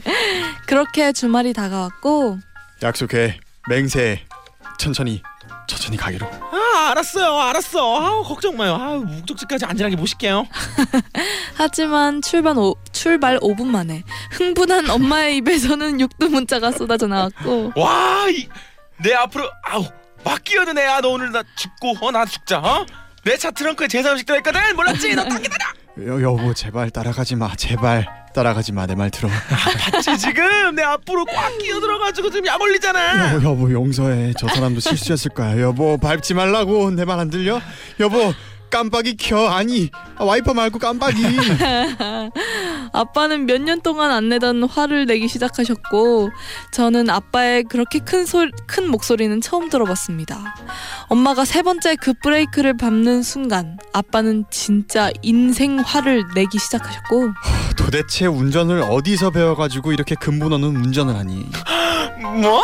그렇게 0.66 1.12
주말이 1.12 1.52
다가왔고 1.52 2.38
약속해. 2.84 3.38
맹세. 3.68 4.20
천천히. 4.78 5.22
천천히 5.66 5.96
가기로. 5.96 6.26
아 6.26 6.90
알았어요, 6.90 7.38
알았어. 7.40 7.98
아 7.98 8.22
걱정 8.22 8.56
마요. 8.56 8.74
아 8.74 8.96
목적지까지 8.96 9.64
안전하게 9.64 9.96
모실게요. 9.96 10.46
하지만 11.56 12.20
출발, 12.20 12.58
오, 12.58 12.76
출발 12.92 13.38
5분 13.40 13.64
만에 13.66 14.02
흥분한 14.32 14.90
엄마의 14.90 15.38
입에서는 15.38 16.00
육두 16.00 16.28
문자가 16.28 16.70
쏟아져 16.72 17.06
나왔고 17.06 17.72
와, 17.76 18.26
이, 18.28 18.46
내 19.02 19.14
앞으로 19.14 19.50
아우 19.62 19.84
막 20.24 20.42
끼어드네. 20.44 20.84
야, 20.84 21.00
너 21.00 21.08
오늘 21.10 21.32
나 21.32 21.42
죽고 21.56 21.94
어나 22.06 22.24
죽자. 22.26 22.58
어? 22.58 22.84
내 23.24 23.36
차 23.38 23.50
트렁크에 23.50 23.88
제사 23.88 24.12
음식 24.12 24.26
들어있거든. 24.26 24.76
몰랐지? 24.76 25.14
너 25.14 25.24
딱 25.24 25.38
기다려. 25.40 25.64
여, 26.06 26.22
여보 26.22 26.52
제발 26.52 26.90
따라가지 26.90 27.36
마. 27.36 27.54
제발 27.56 28.06
따라가지 28.34 28.72
마. 28.72 28.86
내 28.86 28.94
말 28.94 29.10
들어. 29.10 29.28
봤지 29.92 30.18
지금 30.18 30.74
내 30.74 30.82
앞으로 30.82 31.24
꽉 31.24 31.56
끼어들어가지고 31.58 32.30
지금 32.30 32.46
약 32.46 32.60
올리잖아. 32.60 33.34
여보 33.34 33.48
여보 33.50 33.72
용서해. 33.72 34.32
저 34.38 34.48
사람도 34.48 34.80
실수였을 34.80 35.30
거야. 35.32 35.60
여보 35.60 35.96
밟지 35.98 36.34
말라고. 36.34 36.90
내 36.90 37.04
말 37.04 37.18
안 37.20 37.30
들려? 37.30 37.60
여보 38.00 38.32
깜빡이 38.70 39.16
켜 39.16 39.46
아니 39.46 39.88
아, 40.16 40.24
와이퍼 40.24 40.52
말고 40.52 40.80
깜빡이 40.80 41.22
아빠는 42.92 43.46
몇 43.46 43.58
년 43.64 43.80
동안 43.80 44.10
안 44.10 44.28
내던 44.28 44.64
화를 44.64 45.06
내기 45.06 45.28
시작하셨고 45.28 46.30
저는 46.72 47.08
아빠의 47.08 47.64
그렇게 47.64 48.00
큰, 48.00 48.26
소리, 48.26 48.50
큰 48.66 48.88
목소리는 48.90 49.40
처음 49.40 49.68
들어봤습니다. 49.70 50.56
엄마가 51.08 51.44
세 51.44 51.62
번째 51.62 51.94
그 51.96 52.14
브레이크를 52.20 52.76
밟는 52.76 53.22
순간 53.22 53.78
아빠는 53.92 54.44
진짜 54.50 55.10
인생 55.22 55.78
화를 55.78 56.24
내기 56.34 56.58
시작하셨고 56.58 57.28
도대체 57.84 58.24
운전을 58.26 58.82
어디서 58.82 59.30
배워가지고 59.30 59.92
이렇게 59.92 60.14
근본 60.14 60.52
없는 60.54 60.74
운전을 60.76 61.14
하니 61.16 61.46
뭐? 62.40 62.62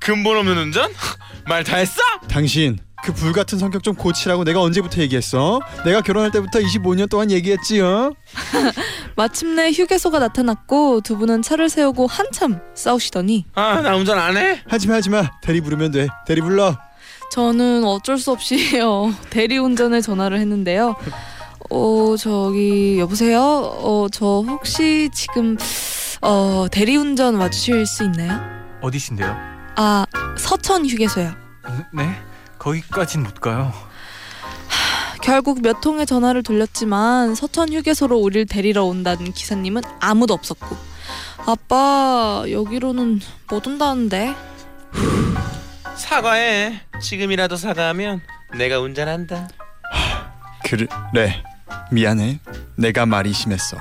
근본 0.00 0.36
없는 0.38 0.58
운전? 0.58 0.90
말 1.46 1.62
다 1.62 1.76
했어? 1.76 2.02
당신 2.28 2.76
그 3.04 3.12
불같은 3.12 3.58
성격 3.58 3.82
좀 3.84 3.94
고치라고 3.94 4.42
내가 4.44 4.60
언제부터 4.60 5.00
얘기했어? 5.02 5.60
내가 5.84 6.00
결혼할 6.00 6.30
때부터 6.32 6.58
25년 6.58 7.08
동안 7.08 7.30
얘기했지 7.30 7.80
어? 7.80 8.12
마침내 9.16 9.70
휴게소가 9.70 10.18
나타났고 10.18 11.00
두 11.02 11.16
분은 11.16 11.42
차를 11.42 11.68
세우고 11.68 12.06
한참 12.08 12.60
싸우시더니 12.74 13.46
아 13.54 13.80
나 13.80 13.94
운전 13.96 14.18
안 14.18 14.36
해? 14.36 14.60
하지마 14.68 14.94
하지마 14.96 15.30
대리 15.40 15.60
부르면 15.60 15.92
돼 15.92 16.08
대리 16.26 16.40
불러 16.40 16.76
저는 17.30 17.84
어쩔 17.84 18.18
수 18.18 18.32
없이 18.32 18.78
어, 18.82 19.12
대리운전에 19.30 20.00
전화를 20.00 20.38
했는데요. 20.40 20.96
어 21.70 22.16
저기 22.18 22.98
여보세요. 22.98 23.40
어 23.40 24.08
저 24.10 24.42
혹시 24.46 25.10
지금 25.12 25.56
어 26.22 26.66
대리운전 26.70 27.34
와주실 27.36 27.86
수 27.86 28.04
있나요? 28.04 28.40
어디신데요? 28.80 29.36
아 29.76 30.06
서천 30.38 30.86
휴게소요. 30.86 31.32
네? 31.92 32.10
거기까진 32.58 33.22
못 33.22 33.34
가요. 33.40 33.72
결국 35.22 35.60
몇 35.60 35.80
통의 35.82 36.06
전화를 36.06 36.42
돌렸지만 36.42 37.34
서천 37.34 37.72
휴게소로 37.72 38.16
우릴 38.16 38.46
데리러 38.46 38.84
온다는 38.84 39.32
기사님은 39.32 39.82
아무도 40.00 40.32
없었고 40.32 40.74
아빠 41.46 42.44
여기로는 42.50 43.20
못 43.50 43.66
온다는데 43.66 44.34
사과해. 45.96 46.80
지금이라도 47.02 47.56
사과하면 47.56 48.22
내가 48.56 48.80
운전한다. 48.80 49.48
그래 50.64 50.86
미안해 51.90 52.38
내가 52.76 53.06
말이 53.06 53.32
심했어 53.32 53.76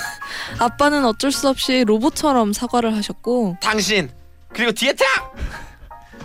아빠는 0.58 1.04
어쩔 1.04 1.32
수 1.32 1.48
없이 1.48 1.84
로봇처럼 1.86 2.52
사과를 2.52 2.94
하셨고 2.96 3.56
당신 3.60 4.10
그리고 4.52 4.72
뒤에 4.72 4.92
타. 4.92 5.04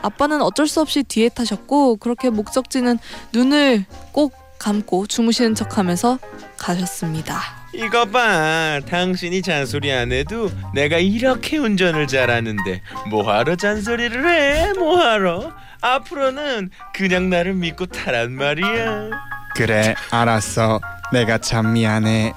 아빠는 0.02 0.41
어쩔 0.41 0.67
수 0.67 0.82
없이 0.82 1.04
뒤에 1.04 1.30
타셨고 1.30 1.98
그렇게 1.98 2.30
목적지는 2.30 3.00
눈을 3.34 3.86
꼭 4.12 4.34
감고 4.60 5.08
주무시는 5.08 5.56
척하면서 5.56 6.20
가셨습니다. 6.58 7.39
이거 7.74 8.06
봐. 8.06 8.80
당신이 8.89 9.41
잔소리 9.41 9.91
안 9.91 10.12
해도 10.12 10.52
내가 10.74 10.98
이렇게 10.98 11.58
운전을 11.58 12.08
잘하는데 12.08 12.82
뭐하러 13.10 13.56
잔소리를 13.56 14.28
해? 14.30 14.74
뭐하러? 14.74 15.52
앞으로는 15.82 16.70
그냥 16.93 17.30
나를 17.30 17.54
믿고 17.54 17.86
타란 17.86 18.34
말이야. 18.34 19.10
그래 19.56 19.96
알았어 20.12 20.80
내가 21.13 21.38
참 21.38 21.74
미안해 21.74 22.34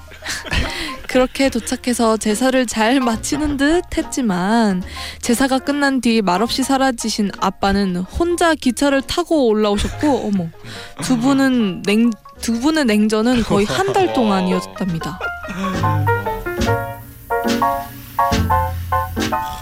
그렇게 1.07 1.49
도착해서 1.49 2.15
제사를 2.17 2.65
잘 2.67 2.99
마치는 3.01 3.57
듯 3.57 3.83
했지만 3.97 4.81
제사가 5.21 5.59
끝난 5.59 5.99
뒤 5.99 6.21
말없이 6.21 6.63
사라지신 6.63 7.31
아빠는 7.39 7.97
혼자 7.97 8.55
기차를 8.55 9.01
타고 9.01 9.47
올라오셨고 9.47 10.27
어머 10.27 10.47
두 11.03 11.17
분은 11.17 11.83
냉 11.83 12.11
두 12.41 12.59
분의 12.59 12.85
냉전은 12.85 13.43
거의 13.43 13.65
한 13.67 13.91
달 13.93 14.13
동안 14.13 14.47
이어졌답니다. 14.47 15.19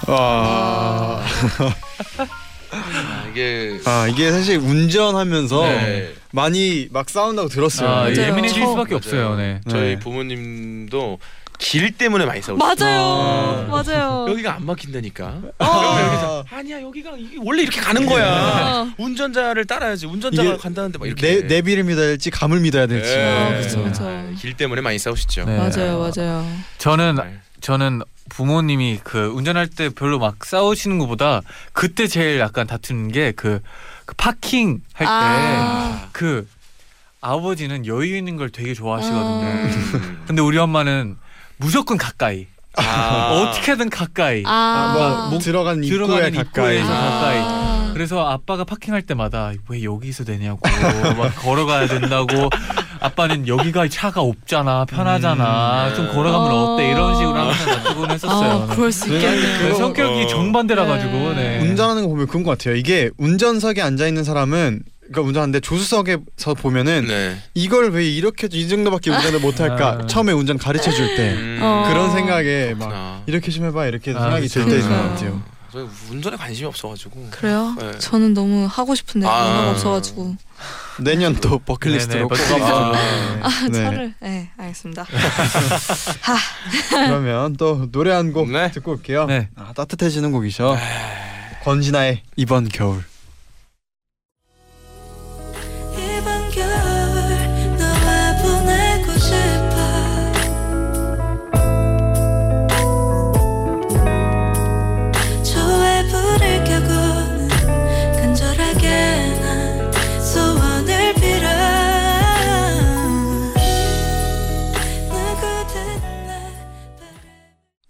와 0.07 1.19
아, 1.19 1.25
이게 3.39 3.79
아 3.85 4.07
이게 4.07 4.31
사실 4.31 4.57
운전하면서 4.57 5.61
네. 5.63 6.13
많이 6.31 6.87
막 6.91 7.09
싸운다고 7.09 7.47
들었어요. 7.49 7.89
아, 7.89 7.95
맞아요. 8.03 8.13
예민해질 8.15 8.61
저- 8.61 8.69
수밖에 8.69 8.95
없어요. 8.95 9.35
네. 9.35 9.61
저희 9.69 9.81
네. 9.95 9.99
부모님도 9.99 11.19
길 11.57 11.91
때문에 11.97 12.25
많이 12.25 12.41
싸우시죠. 12.41 12.57
맞아요, 12.85 13.67
맞아요. 13.69 14.25
여기가 14.29 14.55
안 14.55 14.65
막힌다니까. 14.65 15.25
어. 15.25 15.79
그러면 15.79 16.07
여기서 16.07 16.45
아니야 16.51 16.81
여기가 16.81 17.11
이게 17.17 17.37
원래 17.43 17.63
이렇게 17.63 17.81
가는 17.81 18.05
거야. 18.05 18.85
어. 18.87 18.93
운전자를 18.97 19.65
따라야지. 19.65 20.05
운전자가 20.05 20.47
이게 20.49 20.57
간다는데 20.57 20.97
막 20.99 21.05
이렇게. 21.05 21.41
내 21.41 21.47
내 21.47 21.61
비를 21.61 21.83
믿어야 21.83 22.07
될지 22.07 22.29
감을 22.31 22.59
믿어야 22.61 22.87
될지. 22.87 23.09
네. 23.13 23.25
아. 23.25 24.03
아, 24.03 24.33
길 24.39 24.55
때문에 24.55 24.81
많이 24.81 24.99
싸우시죠. 24.99 25.45
네. 25.45 25.57
맞아요, 25.57 25.99
맞아요. 25.99 26.45
저는 26.77 27.15
정말. 27.15 27.41
저는 27.61 28.01
부모님이 28.29 28.99
그 29.03 29.27
운전할 29.27 29.67
때 29.67 29.89
별로 29.89 30.19
막 30.19 30.43
싸우시는 30.45 30.99
것보다 30.99 31.41
그때 31.73 32.07
제일 32.07 32.39
약간 32.39 32.67
다투는 32.67 33.11
게그 33.11 33.61
그 34.05 34.15
파킹 34.15 34.81
할때 34.93 35.11
아. 35.11 36.07
그 36.11 36.47
아 37.21 37.37
버지는 37.39 37.85
여유 37.85 38.15
있는 38.15 38.37
걸 38.37 38.49
되게 38.49 38.73
좋아하시거든요. 38.73 39.45
음. 39.45 40.23
근데 40.25 40.41
우리 40.41 40.57
엄마는 40.57 41.17
무조건 41.57 41.97
가까이 41.97 42.47
아. 42.77 43.31
어떻게든 43.51 43.89
가까이 43.89 44.43
아, 44.45 45.27
뭐 45.29 45.39
들어간 45.39 45.83
입구에 45.83 45.89
들어가는 45.89 46.31
가까이. 46.31 46.77
입구에서 46.77 46.93
아. 46.93 47.09
가까이 47.09 47.93
그래서 47.93 48.25
아빠가 48.25 48.63
파킹할 48.63 49.01
때마다 49.01 49.51
왜 49.67 49.83
여기서 49.83 50.23
되냐고 50.23 50.61
막 51.17 51.35
걸어가야 51.35 51.87
된다고 51.87 52.49
아빠는 53.01 53.47
여기가 53.47 53.87
차가 53.89 54.21
없잖아 54.21 54.85
편하잖아 54.85 55.89
음. 55.89 55.95
좀 55.95 56.07
걸어가면 56.11 56.51
어 56.51 56.77
때 56.77 56.89
이런 56.91 57.15
식으로 57.15 57.35
항상 57.37 57.83
다투곤 57.83 58.11
했었어요. 58.11 58.51
아, 58.69 58.75
그럴 58.75 58.91
수 58.91 59.05
있겠네요. 59.13 59.69
네, 59.69 59.73
성격이 59.75 60.23
어. 60.23 60.27
정반대라 60.27 60.83
네. 60.83 60.89
가지고 60.89 61.33
네. 61.33 61.59
운전하는 61.61 62.03
거 62.03 62.07
보면 62.09 62.27
그런 62.27 62.43
것 62.43 62.57
같아요. 62.57 62.75
이게 62.75 63.09
운전석에 63.17 63.81
앉아 63.81 64.07
있는 64.07 64.23
사람은 64.23 64.83
그러니까 65.11 65.21
운전하는데 65.27 65.59
조수석에서 65.61 66.53
보면은 66.57 67.05
네. 67.07 67.37
이걸 67.55 67.89
왜 67.91 68.07
이렇게 68.07 68.47
이 68.51 68.67
정도밖에 68.67 69.09
운전을 69.11 69.39
못할까 69.39 69.99
아. 70.03 70.07
처음에 70.07 70.31
운전 70.33 70.57
가르쳐 70.57 70.91
줄때 70.91 71.33
음. 71.33 71.59
어. 71.61 71.85
그런 71.89 72.11
생각에 72.11 72.75
막 72.77 72.87
그렇구나. 72.89 73.21
이렇게 73.25 73.51
좀 73.51 73.65
해봐 73.65 73.87
이렇게 73.87 74.11
아, 74.15 74.21
생각이 74.21 74.47
들 74.47 74.65
때 74.65 74.71
있는 74.75 74.81
것 74.81 74.87
그러니까요. 74.87 75.13
같아요. 75.15 75.41
저 75.71 75.87
운전에 76.11 76.35
관심이 76.37 76.65
없어가지고. 76.67 77.27
그래요? 77.31 77.75
네. 77.79 77.91
저는 77.99 78.33
너무 78.33 78.67
하고 78.69 78.95
싶은데 78.95 79.27
아. 79.27 79.69
없어가지고 79.71 80.35
내년 81.01 81.35
또 81.35 81.59
버킷리스트로 81.59 82.13
네네, 82.13 82.23
꼭 82.23 82.29
버킷리스트. 82.29 82.59
가보죠. 82.59 82.91
네. 82.91 83.39
아 83.41 83.67
네. 83.71 83.83
차를 83.83 84.13
네 84.21 84.49
알겠습니다. 84.57 85.05
그러면 86.89 87.55
또 87.57 87.89
노래 87.91 88.11
한 88.11 88.33
곡 88.33 88.51
네. 88.51 88.69
듣고 88.71 88.91
올게요. 88.91 89.25
네. 89.25 89.49
아, 89.55 89.73
따뜻해지는 89.75 90.31
곡이죠. 90.31 90.77
권진아의 91.63 92.21
이번 92.35 92.67
겨울. 92.69 93.03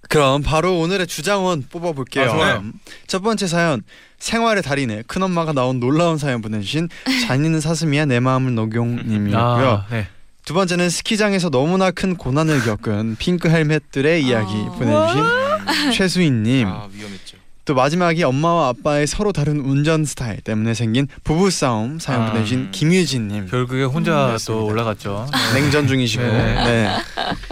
그럼 0.09 0.41
바로 0.41 0.79
오늘의 0.79 1.05
주장원 1.07 1.63
뽑아볼게요. 1.69 2.31
아. 2.31 2.63
첫 3.07 3.21
번째 3.21 3.45
사연 3.47 3.83
생활의 4.17 4.63
달인의 4.63 5.03
큰엄마가 5.07 5.53
나온 5.53 5.79
놀라운 5.79 6.17
사연 6.17 6.41
보내주신 6.41 6.89
잔인은 7.27 7.61
사슴이야 7.61 8.05
내 8.05 8.19
마음을 8.19 8.55
녹용님이었고요. 8.55 9.69
아, 9.69 9.85
네. 9.91 10.07
두 10.43 10.55
번째는 10.55 10.89
스키장에서 10.89 11.51
너무나 11.51 11.91
큰 11.91 12.17
고난을 12.17 12.61
겪은 12.63 13.17
핑크 13.19 13.49
헬멧들의 13.49 14.25
이야기 14.25 14.51
아. 14.67 14.71
보내주신 14.71 15.91
최수인님. 15.93 16.67
아 16.67 16.87
위험했죠. 16.91 17.37
또 17.65 17.75
마지막이 17.75 18.23
엄마와 18.23 18.69
아빠의 18.69 19.05
서로 19.05 19.31
다른 19.31 19.59
운전 19.59 20.05
스타일 20.05 20.41
때문에 20.41 20.73
생긴 20.73 21.07
부부 21.23 21.51
싸움 21.51 21.99
사연 21.99 22.23
아. 22.23 22.31
보내주신 22.31 22.71
김유진님. 22.71 23.45
결국에 23.45 23.83
혼자 23.83 24.31
음, 24.31 24.37
또 24.47 24.65
올라갔죠. 24.65 25.27
냉전 25.53 25.85
중이시고. 25.87 26.23
네. 26.23 26.55
네. 26.55 26.95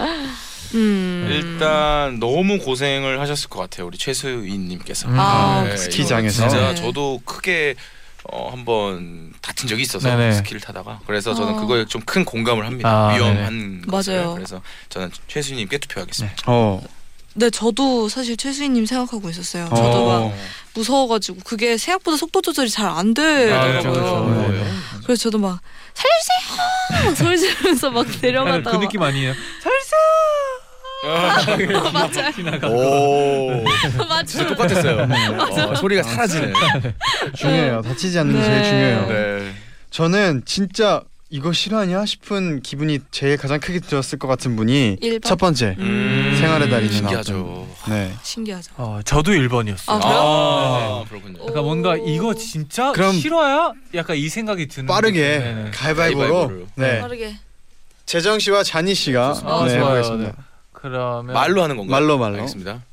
음. 0.73 1.16
일단 1.37 2.19
너무 2.19 2.59
고생을 2.59 3.19
하셨을 3.19 3.49
것 3.49 3.59
같아요 3.59 3.87
우리 3.87 3.97
최수인님께서. 3.97 5.07
음. 5.09 5.15
아, 5.19 5.63
네, 5.63 5.77
스키장에서. 5.77 6.43
이거 6.45 6.49
진짜 6.49 6.69
네. 6.69 6.75
저도 6.75 7.21
크게 7.25 7.75
어, 8.29 8.49
한번 8.51 9.31
다친 9.41 9.69
적이 9.69 9.83
있어서 9.83 10.09
네네. 10.09 10.33
스키를 10.33 10.59
타다가 10.59 10.99
그래서 11.07 11.33
저는 11.33 11.53
어. 11.53 11.59
그거에 11.61 11.85
좀 11.85 12.01
큰 12.05 12.25
공감을 12.25 12.65
합니다. 12.65 12.89
아, 12.89 13.13
위험한 13.15 13.83
것을. 13.87 14.15
맞아요. 14.15 14.33
그래서 14.35 14.61
저는 14.89 15.11
최수인님께 15.27 15.77
투표하겠습니다. 15.77 16.35
어. 16.47 16.81
네 17.35 17.49
저도 17.51 18.09
사실 18.09 18.35
최수희님 18.35 18.85
생각하고 18.87 19.29
있었어요. 19.29 19.65
저도 19.69 20.09
어. 20.09 20.29
막 20.29 20.37
무서워가지고 20.73 21.39
그게 21.43 21.77
생각보다 21.77 22.17
속도 22.17 22.41
조절이 22.41 22.69
잘안 22.69 23.13
네, 23.13 23.23
되더라고요. 23.45 23.71
그렇죠, 23.81 23.91
그렇죠. 23.91 24.15
어려워요. 24.15 24.63
네. 24.63 24.71
그래서 25.05 25.21
저도 25.23 25.37
막 25.37 25.59
살려주세요 25.93 27.05
막 27.05 27.15
소리 27.15 27.37
지르면서 27.39 27.91
막 27.91 28.07
약간 28.07 28.19
내려갔다가 28.21 28.77
그 28.79 28.83
느낌 28.83 29.01
아니에요? 29.03 29.29
막- 29.31 29.37
맞아요 31.03 32.73
오. 32.73 33.63
맞아요 34.07 34.23
진짜 34.25 34.47
똑같았어요. 34.47 35.07
어, 35.69 35.75
소리가 35.75 36.03
사라지네. 36.03 36.53
중요해요. 37.35 37.81
다치지 37.81 38.19
않는 38.19 38.33
게 38.35 38.43
제일 38.43 38.61
네. 38.61 38.63
중요해요. 38.69 39.07
네. 39.07 39.53
저는 39.91 40.43
진짜 40.45 41.01
이거 41.29 41.51
싫어하냐 41.51 42.05
싶은 42.05 42.61
기분이 42.61 42.99
제일 43.11 43.37
가장 43.37 43.59
크게 43.59 43.79
들었을 43.79 44.17
것 44.17 44.27
같은 44.27 44.55
분이 44.55 44.97
일 45.01 45.19
번? 45.19 45.29
첫 45.29 45.35
번째 45.37 45.75
음. 45.77 46.37
생활의 46.39 46.69
달인이 46.69 46.93
신기하죠. 46.93 47.33
나왔던. 47.33 47.67
네. 47.89 48.13
신기하죠 48.23 48.71
어, 48.77 48.99
저도 49.03 49.31
1번이었어요. 49.31 49.89
아, 49.89 49.99
그래요? 49.99 50.15
아, 50.15 51.03
그렇군요. 51.09 51.33
그러니까 51.39 51.61
뭔가 51.61 51.97
이거 51.97 52.33
진짜 52.33 52.91
그럼 52.93 53.13
싫어야? 53.13 53.73
약간 53.93 54.15
이 54.15 54.29
생각이 54.29 54.67
드는 54.67 54.87
빠르게 54.87 55.39
네네. 55.39 55.71
가위바위보로 55.71 56.33
가위바위보로. 56.33 56.67
네. 56.75 57.01
빠르게 57.01 57.35
재정 58.05 58.39
씨와 58.39 58.63
자니 58.63 58.95
씨가 58.95 59.35
아, 59.43 59.65
네, 59.67 59.77
좋아요. 59.77 59.97
해보겠습니다. 59.97 60.31
네. 60.31 60.46
그러면 60.79 61.33
말로 61.33 61.63
하는 61.63 61.75
건가요? 61.75 61.91
말로, 61.91 62.17
말로. 62.19 62.35
알겠습니다. 62.35 62.83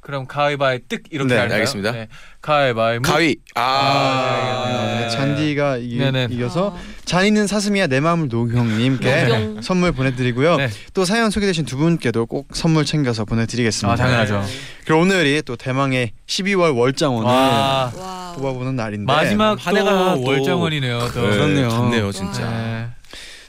그럼 0.00 0.26
가위바위 0.26 0.80
뜻 0.88 1.02
이렇게 1.10 1.32
네, 1.34 1.38
할까요? 1.38 1.54
알겠습니다. 1.56 1.92
네. 1.92 2.08
가위바위 2.40 2.98
무. 2.98 3.02
가위. 3.02 3.36
아. 3.54 3.62
아, 3.62 5.00
네, 5.00 5.08
잔디가 5.10 5.76
이, 5.78 5.96
네네. 5.96 6.28
이겨서 6.30 6.76
잔이는 7.04 7.46
사슴이야 7.46 7.86
내 7.86 8.00
마음을 8.00 8.28
녹용님께 8.28 9.24
녹용. 9.24 9.62
선물 9.62 9.92
보내드리고요. 9.92 10.56
네. 10.56 10.68
또 10.94 11.04
사연 11.04 11.30
소개되신 11.30 11.66
두 11.66 11.76
분께도 11.76 12.26
꼭 12.26 12.48
선물 12.52 12.84
챙겨서 12.84 13.24
보내드리겠습니다. 13.24 13.92
아 13.92 13.96
당연하죠. 13.96 14.44
그리고 14.84 15.02
오늘이 15.02 15.40
또 15.44 15.54
대망의 15.56 16.10
12월 16.26 16.76
월장원을 16.76 17.28
와와 17.28 18.32
뽑아보는 18.36 18.74
날인데 18.76 19.12
마지막 19.12 19.54
한 19.64 19.76
해가 19.76 20.14
또 20.16 20.24
또-. 20.24 21.20
네, 21.20 21.30
그렇네요. 21.30 21.70
좋네요, 21.70 22.12
진짜. 22.12 22.50
네. 22.50 22.88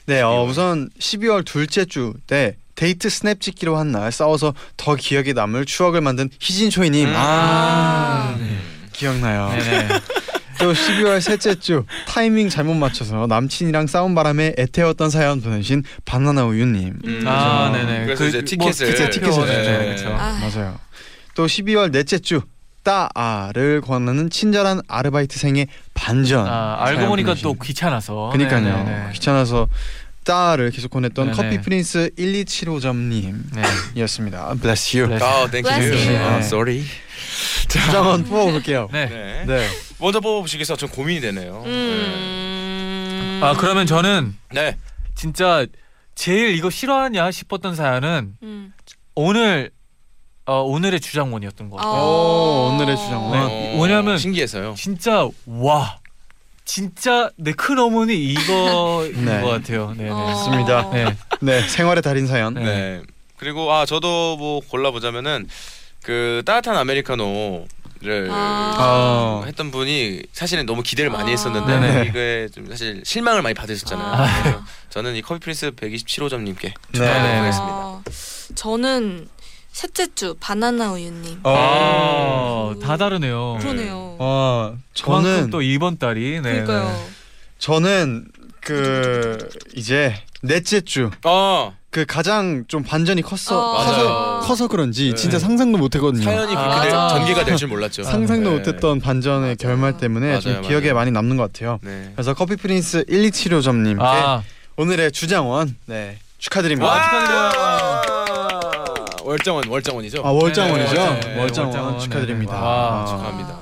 네, 0.06 0.20
어, 0.20 0.44
우선 0.44 0.88
12월 1.00 1.44
둘째 1.44 1.84
주 1.84 2.12
때 2.28 2.56
데이트 2.74 3.08
스냅 3.08 3.40
찍기로 3.40 3.76
한 3.76 3.92
날 3.92 4.10
싸워서 4.10 4.54
더 4.76 4.96
기억에 4.96 5.32
남을 5.32 5.66
추억을 5.66 6.00
만든 6.00 6.28
희진 6.40 6.70
초이님 6.70 7.08
음. 7.08 7.14
아. 7.16 8.34
네. 8.38 8.56
기억나요. 8.92 9.48
네네. 9.50 9.88
또 10.58 10.72
12월 10.72 11.20
셋째 11.20 11.54
주 11.58 11.84
타이밍 12.06 12.48
잘못 12.48 12.74
맞춰서 12.74 13.26
남친이랑 13.26 13.86
싸운 13.88 14.14
바람에 14.14 14.54
애태웠던 14.58 15.10
사연 15.10 15.40
보내신 15.40 15.82
바나나 16.04 16.44
우유님 16.46 16.98
음. 17.04 17.24
아 17.26 17.70
네네. 17.72 18.04
그래서 18.06 18.26
이제 18.26 18.38
뭐 18.58 18.70
티켓을 18.70 18.94
티켓, 18.94 19.10
티켓을 19.10 19.46
네. 19.46 19.84
그렇죠. 19.86 20.08
아. 20.18 20.38
맞아요. 20.40 20.78
또 21.34 21.46
12월 21.46 21.90
넷째 21.92 22.18
주 22.18 22.40
따아를 22.84 23.80
권하는 23.80 24.28
친절한 24.30 24.80
아르바이트생의 24.88 25.68
반전. 25.94 26.46
아 26.46 26.76
알고 26.80 27.06
보니까. 27.06 27.34
또 27.42 27.54
귀찮아서. 27.54 28.28
그니까요. 28.32 28.60
네네네. 28.60 29.12
귀찮아서 29.14 29.66
따아를 30.24 30.70
계속 30.70 30.90
보냈던 30.90 31.32
네네. 31.32 31.36
커피 31.36 31.60
프린스 31.60 32.10
1275점님이었습니다. 32.18 34.54
네. 34.54 34.60
Bless 34.60 34.96
you. 34.96 35.06
Bless 35.08 35.24
아, 35.24 35.50
thank 35.50 35.60
you. 35.60 35.68
Bless 35.68 36.08
you. 36.08 36.16
아, 36.18 36.38
sorry. 36.40 36.84
한번 37.92 38.24
뽑아볼게요. 38.24 38.88
네. 38.92 39.06
네. 39.06 39.44
네. 39.46 39.68
먼저 39.98 40.20
뽑아보시겠어요? 40.20 40.76
좀 40.76 40.88
고민이 40.88 41.20
되네요. 41.20 41.62
음. 41.66 43.40
아 43.42 43.54
그러면 43.56 43.86
저는 43.86 44.34
네. 44.52 44.76
진짜 45.14 45.66
제일 46.14 46.54
이거 46.56 46.70
실화냐 46.70 47.30
싶었던 47.30 47.74
사연은 47.74 48.36
음. 48.42 48.72
오늘 49.14 49.70
어, 50.46 50.60
오늘의 50.62 51.00
주장원이었던 51.00 51.70
것 51.70 51.76
같아요. 51.78 51.92
아. 51.92 52.02
오, 52.04 52.70
오늘의 52.74 52.96
주장원. 52.96 53.48
네. 53.48 53.78
왜냐면- 53.80 54.18
신기해서요. 54.18 54.74
진짜 54.76 55.26
와 55.46 55.98
진짜 56.64 57.30
내 57.36 57.52
큰 57.52 57.78
어머니 57.78 58.14
이거인 58.16 59.12
네. 59.24 59.40
것 59.40 59.48
같아요. 59.48 59.94
네. 59.96 60.04
네. 60.04 60.10
어. 60.10 60.14
맞습니다. 60.16 60.90
네. 60.92 61.16
네, 61.40 61.60
생활의 61.68 62.02
달인 62.02 62.26
사연. 62.26 62.54
네. 62.54 62.64
네. 62.64 63.02
그리고 63.36 63.72
아 63.72 63.84
저도 63.86 64.36
뭐 64.36 64.60
골라보자면은 64.68 65.46
그 66.02 66.42
따뜻한 66.46 66.76
아메리카노를 66.76 68.28
아. 68.30 68.74
어. 68.78 69.42
했던 69.46 69.70
분이 69.70 70.22
사실은 70.32 70.66
너무 70.66 70.82
기대를 70.82 71.10
많이 71.10 71.28
아. 71.28 71.30
했었는데 71.32 71.80
네네. 71.80 72.06
이게 72.08 72.48
좀 72.54 72.66
사실 72.68 73.02
실망을 73.04 73.42
많이 73.42 73.54
받으셨잖아요. 73.54 74.06
아. 74.06 74.42
그래서 74.42 74.62
저는 74.90 75.14
이 75.16 75.22
커피 75.22 75.40
프린스 75.40 75.72
127호점님께 75.72 76.60
네. 76.62 76.72
축하드리겠습니다. 76.92 77.74
아, 77.74 78.02
저는 78.54 79.28
셋째 79.74 80.06
주 80.14 80.36
바나나 80.38 80.92
우유님. 80.92 81.40
어. 81.42 82.72
아, 82.80 82.86
다 82.86 82.96
다르네요. 82.96 83.58
그러네요. 83.60 84.14
어, 84.20 84.76
저는 84.94 85.50
또 85.50 85.62
이번 85.62 85.98
달이 85.98 86.40
네. 86.42 86.62
그러니까요. 86.62 86.96
저는 87.58 88.26
그 88.60 89.36
이제 89.74 90.14
넷째 90.42 90.80
주그어 90.80 91.74
가장 92.06 92.64
좀 92.68 92.84
반전이 92.84 93.22
컸어 93.22 93.58
어. 93.58 93.76
커서 93.78 93.92
맞아요. 93.92 94.40
커서 94.44 94.68
그런지 94.68 95.08
네. 95.10 95.14
진짜 95.16 95.40
상상도 95.40 95.76
못했거든요. 95.78 96.22
사연이 96.22 96.54
아. 96.54 96.60
그렇게 96.68 96.80
될- 96.82 96.92
맞아. 96.96 97.08
전개가 97.18 97.44
될 97.44 97.56
줄 97.56 97.66
몰랐죠. 97.68 98.04
상상도 98.04 98.50
네. 98.50 98.56
못했던 98.58 99.00
반전의 99.00 99.56
결말 99.56 99.96
때문에 99.96 100.38
좀 100.38 100.52
맞아요, 100.52 100.62
기억에 100.68 100.86
맞아요. 100.86 100.94
많이 100.94 101.10
남는 101.10 101.36
것 101.36 101.52
같아요. 101.52 101.80
네. 101.82 102.12
그래서 102.14 102.32
커피 102.34 102.54
프린스 102.54 103.06
1275점님께 103.06 103.98
아, 104.00 104.44
오늘의 104.76 105.10
주장원 105.10 105.74
네 105.86 106.18
축하드립니다. 106.38 106.86
와, 106.88 107.02
축하드려요. 107.02 107.93
월정원 109.34 109.64
월정원이죠. 109.68 110.22
아 110.24 110.30
월장원이죠? 110.30 110.94
네, 110.94 111.20
네, 111.20 111.40
월장원 111.40 111.72
월장원, 111.72 111.98
축하드립니다. 111.98 112.52
네, 112.52 112.58
네. 112.60 112.64
와, 112.64 113.02
아. 113.02 113.06
축하합니다. 113.06 113.58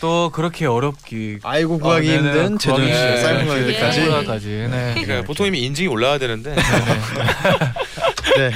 또 0.00 0.30
그렇게 0.32 0.66
어렵기 0.66 1.38
아이고 1.44 1.78
구하기 1.78 2.08
어, 2.08 2.20
네네. 2.20 2.28
힘든 2.32 2.58
제동 2.58 2.80
씨 2.84 2.90
구하기 2.92 3.20
사이버 3.20 3.40
힘든 3.40 3.56
가게까지. 3.78 4.00
예. 4.00 4.24
까지 4.26 4.46
네. 4.70 4.94
그러니까 5.04 5.26
보통 5.26 5.46
이미 5.46 5.60
인증이 5.60 5.86
올라야 5.86 6.18
되는데 6.18 6.54
네. 8.36 8.50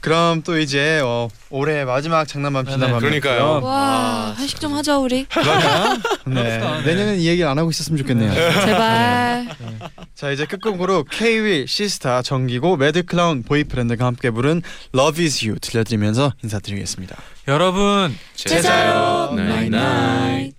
그럼 0.00 0.42
또 0.42 0.58
이제 0.58 1.00
어, 1.04 1.28
올해 1.50 1.84
마지막 1.84 2.26
장난밤 2.26 2.64
네네. 2.64 2.76
지난밤 2.76 3.00
그러니까요. 3.00 3.60
와 3.62 4.34
회식 4.38 4.60
좀 4.60 4.74
하자 4.74 4.98
우리. 4.98 5.26
네. 5.26 5.26
합시다. 5.28 5.98
네. 6.26 6.82
내년엔 6.84 7.18
이 7.20 7.26
얘기를 7.26 7.48
안 7.48 7.58
하고 7.58 7.70
있었으면 7.70 7.98
좋겠네요. 7.98 8.32
제발. 8.32 9.48
자 10.14 10.30
이제 10.30 10.46
끝곡으로 10.46 11.04
K-윌 11.04 11.66
씨스타 11.66 12.22
정기고 12.22 12.76
매드클라운 12.76 13.42
보이프렌드가 13.42 14.04
함께 14.06 14.30
부른 14.30 14.62
Love 14.94 15.24
Is 15.24 15.44
You 15.44 15.58
들려드리면서 15.60 16.32
인사드리겠습니다. 16.42 17.16
여러분 17.48 18.16
제자요 18.34 19.32
night 19.34 19.70
나잇. 19.70 20.57